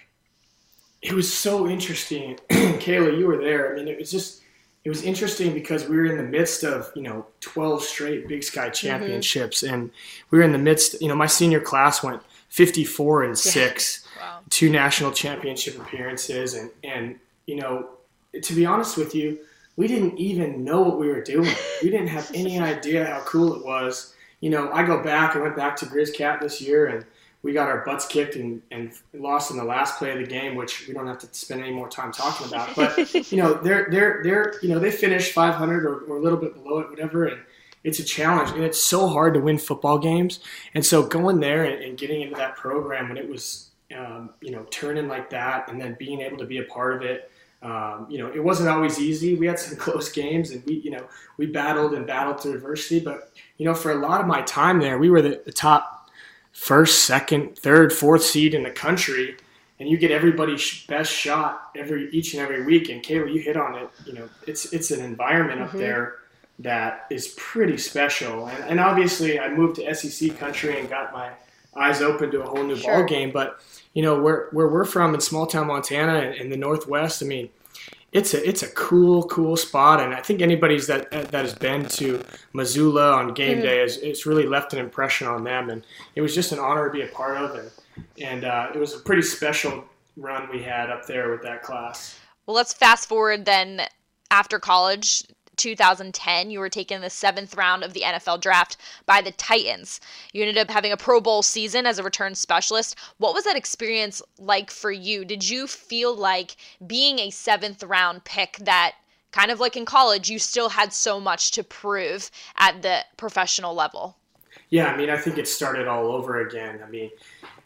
It 1.02 1.12
was 1.12 1.32
so 1.32 1.68
interesting. 1.68 2.40
Kayla, 2.50 3.18
you 3.18 3.28
were 3.28 3.38
there. 3.38 3.74
I 3.74 3.76
mean, 3.76 3.90
it 3.90 4.00
was 4.00 4.10
just 4.10 4.42
it 4.86 4.90
was 4.90 5.04
interesting 5.04 5.54
because 5.54 5.88
we 5.88 5.98
were 5.98 6.06
in 6.06 6.18
the 6.18 6.24
midst 6.24 6.64
of 6.64 6.92
you 6.96 7.02
know 7.02 7.26
12 7.42 7.84
straight 7.84 8.28
big 8.28 8.44
sky 8.44 8.66
mm-hmm. 8.66 8.74
championships 8.74 9.64
mm-hmm. 9.64 9.74
and 9.74 9.92
we 10.32 10.38
were 10.38 10.44
in 10.44 10.52
the 10.52 10.58
midst 10.58 11.02
you 11.02 11.08
know 11.08 11.16
my 11.16 11.26
senior 11.26 11.60
class 11.60 12.04
went 12.04 12.22
54 12.50 13.24
and 13.24 13.38
6 13.38 14.08
wow. 14.20 14.40
two 14.50 14.70
national 14.70 15.12
championship 15.12 15.80
appearances 15.80 16.54
and 16.54 16.70
and 16.84 17.20
you 17.46 17.56
know 17.56 17.90
to 18.42 18.54
be 18.54 18.66
honest 18.66 18.98
with 18.98 19.14
you 19.14 19.40
we 19.76 19.88
didn't 19.88 20.18
even 20.18 20.64
know 20.64 20.82
what 20.82 21.00
we 21.00 21.08
were 21.08 21.22
doing 21.22 21.54
we 21.84 21.90
didn't 21.90 22.08
have 22.08 22.30
any 22.34 22.60
idea 22.74 23.06
how 23.06 23.22
cool 23.22 23.54
it 23.56 23.66
was 23.66 24.14
you 24.40 24.50
know 24.50 24.72
i 24.72 24.84
go 24.84 25.04
back 25.04 25.36
i 25.36 25.40
went 25.40 25.56
back 25.56 25.76
to 25.76 25.86
grizcat 25.86 26.40
this 26.40 26.62
year 26.62 26.88
and 26.88 27.06
we 27.42 27.54
got 27.54 27.70
our 27.70 27.86
butts 27.86 28.06
kicked 28.06 28.36
and, 28.36 28.62
and 28.72 28.92
lost 29.14 29.52
in 29.52 29.58
the 29.58 29.64
last 29.64 29.98
play 29.98 30.12
of 30.12 30.18
the 30.18 30.26
game, 30.26 30.56
which 30.56 30.88
we 30.88 30.94
don't 30.94 31.08
have 31.08 31.20
to 31.20 31.28
spend 31.32 31.62
any 31.62 31.72
more 31.72 31.88
time 31.88 32.12
talking 32.12 32.48
about. 32.48 32.76
But 32.76 33.32
you 33.32 33.38
know, 33.38 33.54
they're 33.64 33.88
they're 33.90 34.22
they're 34.24 34.54
you 34.62 34.70
know 34.70 34.80
they 34.80 34.92
finished 34.92 35.32
500 35.34 35.86
or, 35.86 36.00
or 36.02 36.18
a 36.18 36.22
little 36.22 36.38
bit 36.38 36.54
below 36.54 36.80
it, 36.80 36.90
whatever, 36.90 37.28
and 37.28 37.42
it's 37.84 38.00
a 38.00 38.04
challenge, 38.04 38.52
and 38.52 38.64
it's 38.64 38.82
so 38.82 39.08
hard 39.08 39.34
to 39.36 39.40
win 39.40 39.58
football 39.58 39.98
games. 39.98 40.42
And 40.76 40.86
so 40.86 41.04
going 41.04 41.40
there 41.40 41.64
and, 41.64 41.82
and 41.82 41.98
getting 41.98 42.22
into 42.22 42.36
that 42.36 42.58
program 42.58 43.08
when 43.08 43.18
it 43.18 43.28
was 43.28 43.70
um, 43.96 44.32
you 44.42 44.52
know 44.52 44.66
turning 44.70 45.08
like 45.08 45.30
that, 45.30 45.70
and 45.70 45.80
then 45.80 45.96
being 45.98 46.20
able 46.22 46.38
to 46.38 46.46
be 46.46 46.58
a 46.58 46.64
part 46.64 46.96
of 46.96 47.04
it. 47.04 47.32
Um, 47.62 48.08
you 48.10 48.20
know, 48.20 48.32
it 48.34 48.42
wasn't 48.42 48.70
always 48.70 49.00
easy. 49.00 49.36
We 49.36 49.46
had 49.46 49.60
some 49.60 49.78
close 49.78 50.10
games, 50.10 50.52
and 50.52 50.64
we, 50.66 50.76
you 50.76 50.92
know, 50.92 51.08
we 51.38 51.46
battled 51.46 51.94
and 51.94 52.06
battled 52.06 52.42
through 52.42 52.56
adversity. 52.56 53.00
But 53.00 53.32
you 53.58 53.66
know, 53.66 53.74
for 53.74 53.92
a 53.92 53.96
lot 53.96 54.20
of 54.20 54.28
my 54.28 54.42
time 54.42 54.80
there, 54.80 54.98
we 54.98 55.10
were 55.10 55.22
the, 55.22 55.42
the 55.46 55.54
top 55.54 55.99
first, 56.52 57.06
second, 57.06 57.58
third, 57.58 57.94
fourth 57.94 58.24
seed 58.24 58.54
in 58.54 58.64
the 58.64 58.72
country. 58.72 59.38
and 59.80 59.88
you 59.88 59.98
get 59.98 60.12
everybody's 60.12 60.86
best 60.88 61.12
shot 61.12 61.72
every 61.76 62.10
each 62.12 62.34
and 62.34 62.44
every 62.44 62.66
week. 62.66 62.90
And 62.90 63.02
Kayla, 63.02 63.34
you 63.34 63.40
hit 63.40 63.56
on 63.56 63.76
it. 63.76 63.90
You 64.06 64.14
know, 64.14 64.30
it's 64.46 64.74
it's 64.74 64.92
an 64.92 65.02
environment 65.02 65.62
mm-hmm. 65.62 65.76
up 65.76 65.82
there 65.82 66.16
that 66.60 67.08
is 67.10 67.34
pretty 67.38 67.78
special. 67.78 68.48
And, 68.48 68.64
and 68.66 68.80
obviously, 68.80 69.40
I 69.40 69.50
moved 69.50 69.78
to 69.78 69.96
SEC 69.96 70.38
country 70.38 70.78
and 70.80 70.90
got 70.90 71.14
my 71.14 71.32
eyes 71.76 72.02
open 72.02 72.30
to 72.32 72.42
a 72.42 72.46
whole 72.46 72.64
new 72.64 72.76
sure. 72.76 72.94
ball 72.94 73.06
game. 73.06 73.32
But 73.32 73.62
you 73.94 74.04
know, 74.04 74.22
where 74.22 74.50
where 74.52 74.68
we're 74.68 74.86
from 74.86 75.14
in 75.14 75.22
small 75.22 75.48
town 75.48 75.68
Montana 75.68 76.32
in 76.32 76.50
the 76.50 76.58
Northwest, 76.58 77.24
I 77.24 77.26
mean, 77.26 77.50
it's 78.12 78.34
a 78.34 78.48
it's 78.48 78.64
a 78.64 78.70
cool 78.70 79.24
cool 79.24 79.56
spot, 79.56 80.02
and 80.02 80.14
I 80.14 80.22
think 80.22 80.42
anybody's 80.42 80.88
that 80.88 81.12
that 81.12 81.34
has 81.34 81.54
been 81.54 81.86
to 81.90 82.24
Missoula 82.54 83.14
on 83.14 83.34
game 83.34 83.58
mm-hmm. 83.58 83.62
day 83.62 83.80
has 83.80 83.98
it's 83.98 84.26
really 84.26 84.46
left 84.46 84.74
an 84.74 84.80
impression 84.80 85.28
on 85.28 85.44
them, 85.44 85.70
and 85.70 85.84
it 86.16 86.22
was 86.22 86.34
just 86.34 86.52
an 86.52 86.60
honor 86.60 86.88
to 86.88 86.94
be 86.94 87.02
a 87.02 87.08
part 87.08 87.38
of, 87.38 87.56
and 87.56 87.72
and 88.20 88.46
uh, 88.46 88.72
it 88.74 88.80
was 88.80 88.96
a 88.96 89.00
pretty 89.00 89.22
special 89.22 89.84
run 90.18 90.50
we 90.52 90.62
had 90.62 90.90
up 90.90 91.06
there 91.06 91.32
with 91.32 91.44
that 91.44 91.62
class. 91.62 92.20
Well, 92.46 92.56
let's 92.56 92.74
fast 92.74 93.08
forward 93.08 93.46
then 93.46 93.82
after 94.32 94.60
college 94.60 95.24
2010, 95.60 96.50
you 96.50 96.60
were 96.60 96.70
taken 96.70 96.96
in 96.96 97.02
the 97.02 97.10
seventh 97.10 97.56
round 97.56 97.84
of 97.84 97.94
the 97.94 98.02
NFL 98.02 98.42
draft 98.42 98.78
by 99.06 99.22
the 99.22 99.32
Titans. 99.32 100.00
You 100.34 100.42
ended 100.42 100.58
up 100.58 100.72
having 100.72 100.92
a 100.92 100.98
Pro 100.98 101.22
Bowl 101.22 101.44
season 101.44 101.86
as 101.86 102.00
a 102.00 102.04
return 102.04 102.34
specialist. 102.34 102.96
What 103.18 103.34
was 103.34 103.44
that 103.44 103.58
experience 103.58 104.22
like 104.40 104.72
for 104.72 104.92
you? 104.92 105.26
Did 105.26 105.48
you 105.48 105.68
feel 105.68 106.16
like 106.16 106.56
being 106.88 107.20
a 107.20 107.30
seventh 107.30 107.84
round 107.84 108.24
pick 108.24 108.58
that 108.60 108.96
kind 109.32 109.52
of 109.52 109.60
like 109.60 109.78
in 109.78 109.86
college, 109.86 110.30
you 110.30 110.40
still 110.40 110.70
had 110.70 110.94
so 110.94 111.20
much 111.20 111.52
to 111.52 111.64
prove 111.64 112.32
at 112.58 112.82
the 112.82 113.06
professional 113.18 113.76
level? 113.76 114.18
Yeah, 114.70 114.88
I 114.88 114.98
mean, 114.98 115.10
I 115.10 115.18
think 115.18 115.38
it 115.38 115.48
started 115.48 115.88
all 115.88 116.12
over 116.12 116.48
again. 116.48 116.82
I 116.86 116.90
mean, 116.90 117.12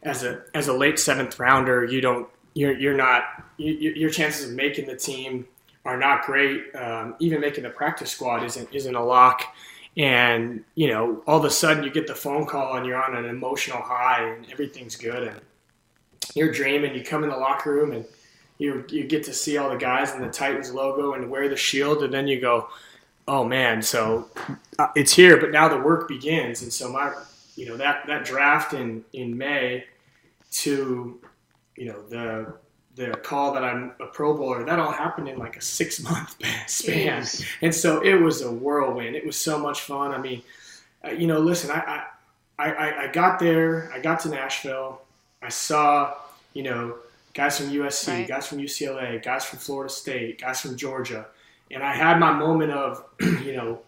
as 0.03 0.23
a 0.23 0.43
as 0.53 0.67
a 0.67 0.73
late 0.73 1.00
seventh 1.00 1.39
rounder, 1.39 1.85
you 1.85 2.01
don't 2.01 2.27
you're 2.53 2.77
you're 2.77 2.95
not 2.95 3.23
you, 3.57 3.73
your 3.73 4.09
chances 4.09 4.50
of 4.50 4.55
making 4.55 4.88
the 4.88 4.95
team 4.95 5.47
are 5.86 5.98
not 5.98 6.25
great. 6.25 6.74
Um, 6.75 7.16
even 7.20 7.42
making 7.42 7.63
the 7.63 7.70
practice 7.70 8.12
squad 8.12 8.44
isn't 8.44 8.74
isn't 8.74 8.96
a 8.96 9.04
lock. 9.04 9.44
And 9.98 10.63
you 10.75 10.88
know, 10.88 11.22
all 11.28 11.38
of 11.38 11.46
a 11.46 11.50
sudden 11.50 11.84
you 11.84 11.92
get 11.92 12.08
the 12.08 12.16
phone 12.16 12.46
call 12.46 12.78
and 12.78 12.86
you're 12.86 13.02
on 13.02 13.16
an 13.16 13.25
emotional 13.25 13.82
high 13.82 14.24
and 14.24 14.52
everything's 14.52 14.96
good 14.96 15.28
and 15.28 15.42
you're 16.36 16.52
dreaming. 16.52 16.96
You 16.96 17.04
come 17.04 17.24
in 17.24 17.30
the 17.30 17.38
locker 17.38 17.72
room 17.72 17.92
and 17.92 18.06
you 18.58 18.86
you 18.90 19.06
get 19.06 19.24
to 19.25 19.34
see 19.34 19.58
all 19.58 19.70
the 19.70 19.78
guys 19.78 20.13
in 20.13 20.22
the 20.22 20.30
Titans 20.30 20.74
logo 20.74 21.13
and 21.13 21.30
wear 21.30 21.50
the 21.50 21.58
shield, 21.58 22.04
and 22.04 22.13
then 22.13 22.28
you 22.28 22.40
go, 22.40 22.70
oh 23.28 23.44
man, 23.44 23.82
so 23.82 24.30
uh, 24.80 24.88
it's 24.96 25.13
here. 25.13 25.38
But 25.38 25.52
now 25.52 25.68
the 25.68 25.80
work 25.80 26.08
begins, 26.08 26.62
and 26.62 26.72
so 26.72 26.92
my 26.92 27.13
you 27.56 27.68
know 27.68 27.78
that 27.78 28.08
that 28.08 28.25
draft 28.25 28.74
in 28.74 29.04
in 29.13 29.38
May 29.38 29.86
to 30.52 31.20
you 31.75 31.86
know 31.86 32.02
the 32.04 32.56
the 32.95 33.12
call 33.23 33.53
that 33.53 33.63
I'm 33.63 33.93
a 34.00 34.05
Pro 34.05 34.35
Bowler, 34.35 34.63
that 34.65 34.79
all 34.79 34.91
happened 34.91 35.27
in 35.27 35.38
like 35.38 35.57
a 35.57 35.62
six 35.62 36.01
month 36.01 36.35
span. 36.67 37.21
Jeez. 37.21 37.45
And 37.62 37.73
so 37.73 38.01
it 38.01 38.15
was 38.15 38.41
a 38.41 38.51
whirlwind. 38.51 39.15
It 39.15 39.25
was 39.25 39.35
so 39.35 39.57
much 39.57 39.81
fun. 39.81 40.12
I 40.12 40.19
mean, 40.19 40.41
uh, 41.03 41.12
you 41.12 41.27
know, 41.27 41.39
listen, 41.39 41.71
I, 41.71 42.05
I, 42.59 42.71
I, 42.71 43.03
I 43.03 43.07
got 43.07 43.39
there, 43.39 43.91
I 43.93 44.00
got 44.00 44.19
to 44.21 44.29
Nashville, 44.29 45.01
I 45.41 45.50
saw, 45.50 46.13
you 46.53 46.63
know, 46.63 46.97
guys 47.33 47.57
from 47.57 47.71
USC, 47.71 48.07
right. 48.07 48.27
guys 48.27 48.47
from 48.47 48.59
UCLA, 48.59 49.21
guys 49.23 49.43
from 49.43 49.59
Florida 49.59 49.91
State, 49.91 50.41
guys 50.41 50.62
from 50.62 50.77
Georgia. 50.77 51.25
And 51.71 51.83
I 51.83 51.95
had 51.95 52.19
my 52.19 52.31
moment 52.31 52.71
of, 52.71 53.03
you 53.19 53.53
know, 53.53 53.81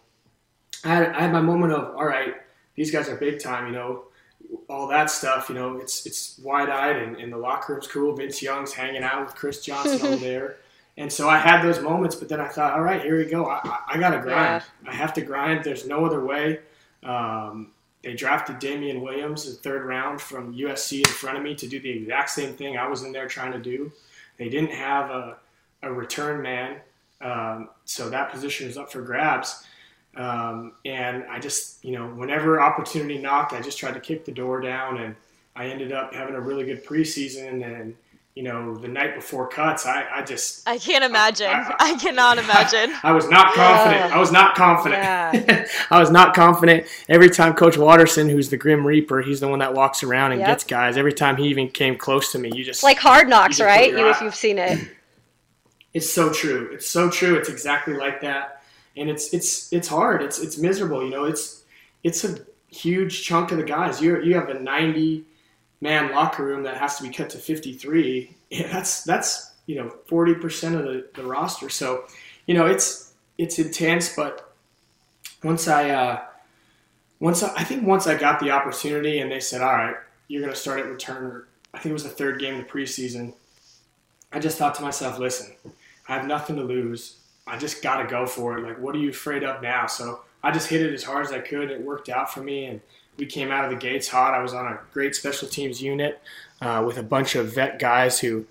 I 0.84 0.88
had, 0.90 1.10
I 1.10 1.22
had 1.22 1.32
my 1.32 1.42
moment 1.42 1.74
of, 1.74 1.96
all 1.96 2.06
right, 2.06 2.34
these 2.76 2.92
guys 2.92 3.08
are 3.08 3.16
big 3.16 3.40
time, 3.40 3.68
you 3.68 3.74
know, 3.74 4.06
all 4.68 4.88
that 4.88 5.10
stuff, 5.10 5.50
you 5.50 5.56
know, 5.56 5.78
it's 5.78 6.06
it's 6.06 6.40
wide 6.40 6.70
eyed 6.70 6.98
and, 6.98 7.18
and, 7.18 7.32
the 7.32 7.38
locker 7.38 7.74
room's 7.74 7.88
cool. 7.88 8.16
Vince 8.16 8.42
Young's 8.42 8.74
hanging 8.74 9.04
out 9.04 9.26
with 9.26 9.36
Chris 9.36 9.64
Johnson 9.64 10.06
over 10.06 10.16
there. 10.24 10.58
And 10.98 11.12
so 11.12 11.28
I 11.28 11.38
had 11.38 11.62
those 11.62 11.82
moments, 11.82 12.16
but 12.16 12.30
then 12.30 12.40
I 12.40 12.48
thought, 12.48 12.74
all 12.74 12.82
right, 12.82 13.02
here 13.02 13.18
we 13.18 13.26
go. 13.26 13.46
I, 13.46 13.60
I, 13.64 13.80
I 13.90 13.98
got 14.00 14.12
to 14.12 14.20
grind. 14.20 14.64
Yeah. 14.84 14.92
I 14.92 14.96
have 14.96 15.14
to 15.16 15.22
grind. 15.22 15.64
There's 15.64 15.86
no 15.86 16.06
other 16.06 16.24
way. 16.24 16.60
Um, 17.04 17.72
they 18.02 18.14
drafted 18.14 18.60
Damian 18.60 19.02
Williams 19.02 19.46
in 19.46 19.54
the 19.54 19.58
third 19.58 19.84
round 19.84 20.22
from 20.22 20.56
USC 20.56 21.00
in 21.00 21.06
front 21.06 21.38
of 21.38 21.44
me 21.44 21.56
to 21.56 21.68
do 21.68 21.80
the 21.80 21.90
exact 21.90 22.30
same 22.30 22.54
thing 22.54 22.78
I 22.78 22.88
was 22.88 23.04
in 23.04 23.12
there 23.12 23.28
trying 23.28 23.52
to 23.52 23.60
do. 23.60 23.92
They 24.38 24.48
didn't 24.48 24.72
have 24.72 25.10
a, 25.10 25.38
a 25.82 25.92
return 25.92 26.42
man, 26.42 26.78
um, 27.20 27.70
so 27.86 28.10
that 28.10 28.32
position 28.32 28.70
is 28.70 28.78
up 28.78 28.92
for 28.92 29.02
grabs. 29.02 29.66
Um, 30.16 30.74
and 30.86 31.26
I 31.30 31.40
just, 31.40 31.84
you 31.84 31.92
know, 31.92 32.08
whenever 32.08 32.62
opportunity 32.62 33.18
knocked, 33.18 33.54
I 33.54 33.62
just 33.62 33.78
tried 33.78 33.94
to 33.96 34.00
kick 34.00 34.26
the 34.26 34.32
door 34.32 34.62
down, 34.62 34.98
and 35.00 35.16
I 35.56 35.68
ended 35.68 35.92
up 35.92 36.14
having 36.14 36.36
a 36.36 36.42
really 36.42 36.66
good 36.66 36.86
preseason. 36.86 37.64
And 37.64 37.96
you 38.36 38.44
know, 38.44 38.76
the 38.76 38.90
night 38.90 39.16
before 39.16 39.48
cuts, 39.48 39.86
I, 39.86 40.06
I 40.12 40.22
just 40.22 40.68
I 40.68 40.78
can't 40.78 41.06
imagine. 41.06 41.48
I, 41.48 41.74
I, 41.80 41.92
I 41.94 41.96
cannot 41.96 42.38
imagine. 42.38 42.94
I, 43.02 43.14
was 43.14 43.30
not 43.30 43.54
confident. 43.54 44.14
I 44.14 44.20
was 44.20 44.32
not 44.32 44.56
confident. 44.56 45.02
Yeah. 45.02 45.68
I 45.92 46.00
was 46.00 46.12
not 46.12 46.34
confident. 46.34 46.86
Every 47.08 47.30
time 47.30 47.54
Coach 47.54 47.78
Watterson, 47.78 48.30
who's 48.30 48.50
the 48.50 48.58
Grim 48.58 48.86
Reaper, 48.86 49.22
he's 49.22 49.40
the 49.40 49.48
one 49.48 49.60
that 49.60 49.74
walks 49.74 50.04
around 50.04 50.34
and 50.34 50.42
yep. 50.42 50.50
gets 50.50 50.64
guys. 50.66 50.98
Every 50.98 51.14
time 51.14 51.38
he 51.38 51.48
even 51.48 51.70
came 51.70 51.98
close 51.98 52.34
to 52.34 52.40
me, 52.40 52.52
you 52.54 52.66
just 52.66 52.84
like 52.84 52.98
Hard 53.00 53.30
Knocks, 53.30 53.60
you 53.60 53.66
right? 53.66 53.92
You, 53.92 54.10
if 54.10 54.22
you've 54.22 54.36
seen 54.36 54.60
it. 54.60 54.80
It's 55.94 56.12
so 56.12 56.30
true. 56.30 56.72
It's 56.74 56.90
so 56.90 57.10
true. 57.10 57.38
It's 57.38 57.48
exactly 57.48 57.94
like 57.94 58.20
that 58.20 58.55
and 58.98 59.10
it's 59.10 59.34
it's 59.34 59.72
it's 59.74 59.88
hard. 59.88 60.22
It's 60.22 60.40
it's 60.40 60.58
miserable. 60.58 61.04
You 61.04 61.10
know, 61.10 61.26
it's 61.26 61.64
it's 62.04 62.24
a 62.24 62.38
huge 62.70 63.24
chunk 63.24 63.52
of 63.52 63.58
the 63.58 63.64
guys. 63.64 64.02
You 64.02 64.22
you 64.22 64.36
have 64.36 64.50
a 64.50 64.60
90 64.60 65.24
man 65.82 66.12
locker 66.12 66.46
room 66.46 66.64
that 66.64 66.78
has 66.78 66.98
to 66.98 67.04
be 67.04 67.10
cut 67.10 67.30
to 67.32 67.38
53. 67.38 68.32
Yeah, 68.52 68.72
that's 68.72 69.04
that's 69.04 69.54
you 69.66 69.76
know 69.76 69.90
40 70.08 70.36
percent 70.36 70.76
of 70.76 70.84
the, 70.84 71.08
the 71.16 71.24
roster. 71.24 71.68
So 71.70 72.06
you 72.46 72.54
know 72.54 72.68
it's 72.68 73.14
it's 73.38 73.58
intense. 73.60 74.16
But 74.16 74.54
once 75.44 75.68
I 75.68 75.90
uh, 75.90 76.22
once 77.20 77.44
I, 77.44 77.54
I 77.56 77.64
think 77.64 77.86
once 77.86 78.08
I 78.08 78.16
got 78.16 78.40
the 78.40 78.52
opportunity 78.52 79.20
and 79.20 79.32
they 79.32 79.40
said, 79.40 79.62
all 79.62 79.74
right, 79.74 79.96
you're 80.28 80.42
going 80.42 80.54
to 80.54 80.60
start 80.60 80.80
at 80.80 80.86
returner. 80.86 81.46
I 81.74 81.80
think 81.80 81.92
it 81.92 81.94
was 81.94 82.04
the 82.04 82.10
third 82.10 82.40
game 82.40 82.60
of 82.60 82.66
the 82.66 82.72
preseason. 82.72 83.34
I 84.32 84.40
just 84.40 84.58
thought 84.58 84.76
to 84.76 84.82
myself, 84.82 85.18
listen, 85.20 85.56
I 86.08 86.14
have 86.14 86.28
nothing 86.28 86.56
to 86.58 86.64
lose. 86.64 87.18
I 87.48 87.58
just 87.58 87.82
got 87.82 88.02
to 88.02 88.08
go 88.08 88.26
for 88.26 88.58
it. 88.58 88.64
Like, 88.64 88.80
what 88.80 88.96
are 88.96 89.00
you 89.00 89.10
afraid 89.10 89.44
of 89.44 89.62
now? 89.62 89.88
So 89.88 90.22
I 90.44 90.52
just 90.52 90.68
hit 90.68 90.82
it 90.82 90.94
as 90.94 91.04
hard 91.04 91.26
as 91.26 91.32
I 91.32 91.40
could. 91.40 91.72
It 91.72 91.82
worked 91.82 92.10
out 92.10 92.34
for 92.34 92.42
me, 92.42 92.66
and 92.66 92.82
we 93.18 93.26
came 93.26 93.52
out 93.52 93.66
of 93.66 93.72
the 93.72 93.78
gates 93.78 94.08
hot. 94.08 94.34
I 94.34 94.42
was 94.42 94.54
on 94.54 94.66
a 94.66 94.80
great 94.94 95.16
special 95.16 95.48
teams 95.48 95.82
unit 95.82 96.22
uh, 96.62 96.84
with 96.86 96.98
a 96.98 97.04
bunch 97.04 97.36
of 97.36 97.54
vet 97.54 97.80
guys 97.80 98.20
who 98.20 98.46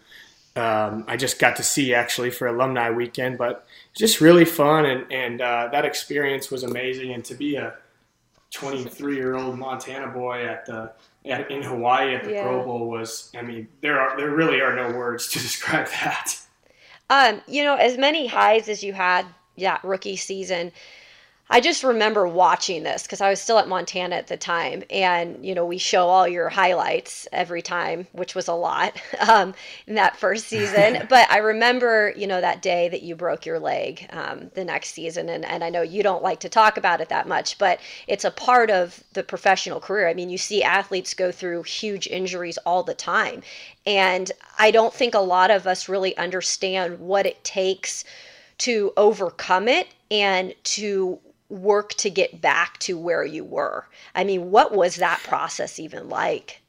um, 0.57 1.05
I 1.09 1.17
just 1.17 1.39
got 1.39 1.57
to 1.57 1.63
see 1.63 1.95
actually 1.95 2.31
for 2.31 2.47
alumni 2.47 2.91
weekend. 2.91 3.39
But 3.39 3.67
just 3.95 4.21
really 4.21 4.45
fun, 4.45 4.87
and 4.87 5.13
and 5.13 5.41
uh, 5.41 5.69
that 5.73 5.85
experience 5.85 6.51
was 6.51 6.63
amazing. 6.63 7.13
And 7.13 7.25
to 7.25 7.35
be 7.35 7.57
a 7.57 7.75
23 8.53 9.17
year 9.17 9.35
old 9.35 9.59
Montana 9.59 10.09
boy 10.09 10.47
at 10.47 10.67
the 10.67 10.93
at, 11.27 11.51
in 11.51 11.63
Hawaii 11.63 12.15
at 12.15 12.25
the 12.25 12.33
yeah. 12.33 12.43
Pro 12.43 12.65
Bowl 12.65 12.89
was, 12.89 13.33
I 13.37 13.43
mean, 13.43 13.69
there 13.81 14.01
are 14.01 14.17
there 14.17 14.31
really 14.31 14.61
are 14.61 14.75
no 14.75 14.97
words 14.97 15.29
to 15.29 15.39
describe 15.41 15.89
that. 15.89 16.39
Um, 17.11 17.43
you 17.47 17.65
know, 17.65 17.75
as 17.75 17.99
many 17.99 18.27
highs 18.27 18.69
as 18.69 18.83
you 18.83 18.93
had 18.93 19.27
that 19.59 19.85
rookie 19.85 20.17
season, 20.17 20.73
I 21.51 21.61
just 21.61 21.85
remember 21.85 22.27
watching 22.27 22.85
this 22.85 23.03
because 23.03 23.21
I 23.21 23.29
was 23.29 23.39
still 23.39 23.59
at 23.59 23.69
Montana 23.69 24.17
at 24.17 24.29
the 24.29 24.37
time, 24.37 24.83
and 24.89 25.45
you 25.45 25.55
know 25.55 25.67
we 25.67 25.77
show 25.77 26.09
all 26.09 26.27
your 26.27 26.49
highlights 26.49 27.29
every 27.33 27.61
time, 27.61 28.07
which 28.13 28.35
was 28.35 28.49
a 28.49 28.55
lot 28.55 28.99
um, 29.29 29.55
in 29.87 29.95
that 29.97 30.17
first 30.17 30.49
season. 30.49 31.07
but 31.11 31.31
I 31.31 31.39
remember, 31.39 32.15
you 32.17 32.27
know, 32.27 32.41
that 32.41 32.63
day 32.63 32.89
that 32.89 33.03
you 33.03 33.15
broke 33.15 33.45
your 33.45 33.59
leg 33.59 34.07
um, 34.11 34.51
the 34.55 34.65
next 34.65 34.95
season, 34.95 35.29
and 35.29 35.45
and 35.45 35.63
I 35.63 35.69
know 35.69 35.83
you 35.83 36.03
don't 36.03 36.23
like 36.23 36.41
to 36.41 36.49
talk 36.49 36.79
about 36.79 37.03
it 37.03 37.11
that 37.11 37.29
much, 37.29 37.59
but 37.59 37.79
it's 38.07 38.25
a 38.25 38.31
part 38.31 38.71
of 38.71 39.05
the 39.13 39.23
professional 39.23 39.81
career. 39.81 40.09
I 40.09 40.15
mean, 40.15 40.31
you 40.31 40.39
see 40.39 40.63
athletes 40.63 41.13
go 41.13 41.31
through 41.31 41.65
huge 41.65 42.07
injuries 42.07 42.57
all 42.65 42.83
the 42.83 42.95
time, 42.95 43.43
and 43.85 44.33
I 44.59 44.71
don't 44.71 44.95
think 44.95 45.15
a 45.15 45.19
lot 45.19 45.51
of 45.51 45.67
us 45.67 45.91
really 45.91 46.17
understand 46.17 47.01
what 47.01 47.27
it 47.27 47.45
takes 47.45 48.03
to 48.57 48.93
overcome 48.97 49.69
it 49.69 49.89
and 50.11 50.55
to 50.63 51.19
work 51.49 51.95
to 51.95 52.11
get 52.11 52.41
back 52.41 52.79
to 52.81 52.99
where 52.99 53.25
you 53.25 53.45
were? 53.45 53.87
I 54.15 54.25
mean, 54.25 54.51
what 54.51 54.75
was 54.75 54.97
that 54.97 55.21
process 55.25 55.79
even 55.79 56.09
like? 56.09 56.63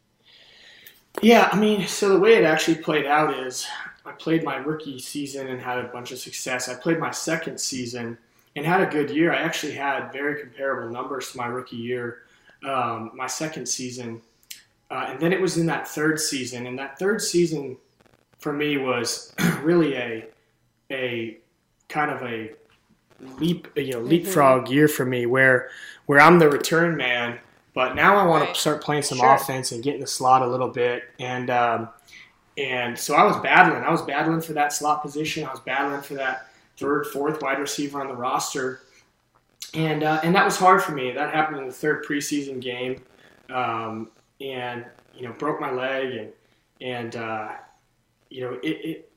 Yeah, 1.22 1.50
I 1.52 1.60
mean, 1.60 1.88
so 1.88 2.10
the 2.10 2.20
way 2.20 2.36
it 2.36 2.44
actually 2.44 2.76
played 2.76 3.06
out 3.06 3.34
is 3.40 3.66
I 4.06 4.12
played 4.12 4.44
my 4.44 4.58
rookie 4.58 5.00
season 5.00 5.48
and 5.48 5.62
had 5.62 5.80
a 5.80 5.88
bunch 5.88 6.12
of 6.12 6.20
success. 6.20 6.70
I 6.70 6.76
played 6.76 7.00
my 7.00 7.12
second 7.12 7.60
season 7.60 8.18
and 8.56 8.66
had 8.66 8.82
a 8.82 8.86
good 8.86 9.10
year. 9.10 9.34
I 9.34 9.38
actually 9.38 9.74
had 9.74 10.12
very 10.12 10.40
comparable 10.42 10.92
numbers 10.92 11.32
to 11.32 11.38
my 11.38 11.48
rookie 11.48 11.78
year, 11.78 12.24
um, 12.64 13.12
my 13.16 13.28
second 13.28 13.68
season. 13.68 14.22
Uh, 14.92 15.08
and 15.10 15.20
then 15.20 15.34
it 15.34 15.42
was 15.42 15.58
in 15.58 15.66
that 15.66 15.88
third 15.88 16.20
season. 16.20 16.68
And 16.68 16.78
that 16.78 17.00
third 17.00 17.22
season 17.22 17.78
for 18.40 18.54
me 18.54 18.78
was 18.78 19.34
really 19.62 19.96
a, 19.96 20.26
a 20.92 21.38
kind 21.90 22.12
of 22.12 22.22
a 22.24 22.52
leap 23.38 23.68
you 23.76 23.94
know 23.94 24.00
leapfrog 24.00 24.66
mm-hmm. 24.66 24.74
year 24.74 24.88
for 24.88 25.06
me 25.06 25.26
where 25.26 25.70
where 26.06 26.20
I'm 26.20 26.40
the 26.40 26.50
return 26.50 26.96
man, 26.96 27.40
but 27.74 27.96
now 27.96 28.16
I 28.16 28.26
want 28.26 28.46
right. 28.46 28.54
to 28.54 28.60
start 28.60 28.84
playing 28.84 29.04
some 29.04 29.18
sure. 29.18 29.34
offense 29.34 29.72
and 29.72 29.84
get 29.84 29.96
in 29.96 30.02
the 30.02 30.08
slot 30.08 30.42
a 30.42 30.48
little 30.48 30.70
bit. 30.70 31.04
And 31.20 31.50
um, 31.50 31.90
and 32.58 32.98
so 32.98 33.16
I 33.16 33.24
was 33.24 33.38
battling. 33.38 33.84
I 33.84 33.92
was 33.92 34.02
battling 34.02 34.42
for 34.42 34.54
that 34.54 34.72
slot 34.72 35.02
position. 35.02 35.46
I 35.46 35.52
was 35.52 35.60
battling 35.60 36.02
for 36.02 36.14
that 36.16 36.48
third, 36.78 37.08
fourth 37.08 37.42
wide 37.42 37.60
receiver 37.60 38.00
on 38.00 38.08
the 38.08 38.16
roster, 38.16 38.82
and 39.74 40.04
uh, 40.04 40.22
and 40.24 40.34
that 40.36 40.46
was 40.46 40.58
hard 40.58 40.82
for 40.82 40.94
me. 40.94 41.12
That 41.12 41.34
happened 41.34 41.58
in 41.58 41.68
the 41.68 41.74
third 41.74 42.06
preseason 42.06 42.62
game, 42.62 43.02
um, 43.50 44.10
and 44.40 44.86
you 45.14 45.24
know 45.24 45.34
broke 45.34 45.60
my 45.60 45.72
leg, 45.72 46.14
and 46.14 46.32
and 46.82 47.16
uh, 47.16 47.52
you 48.30 48.42
know 48.42 48.54
it, 48.64 48.68
it, 48.68 48.86
it 48.86 49.12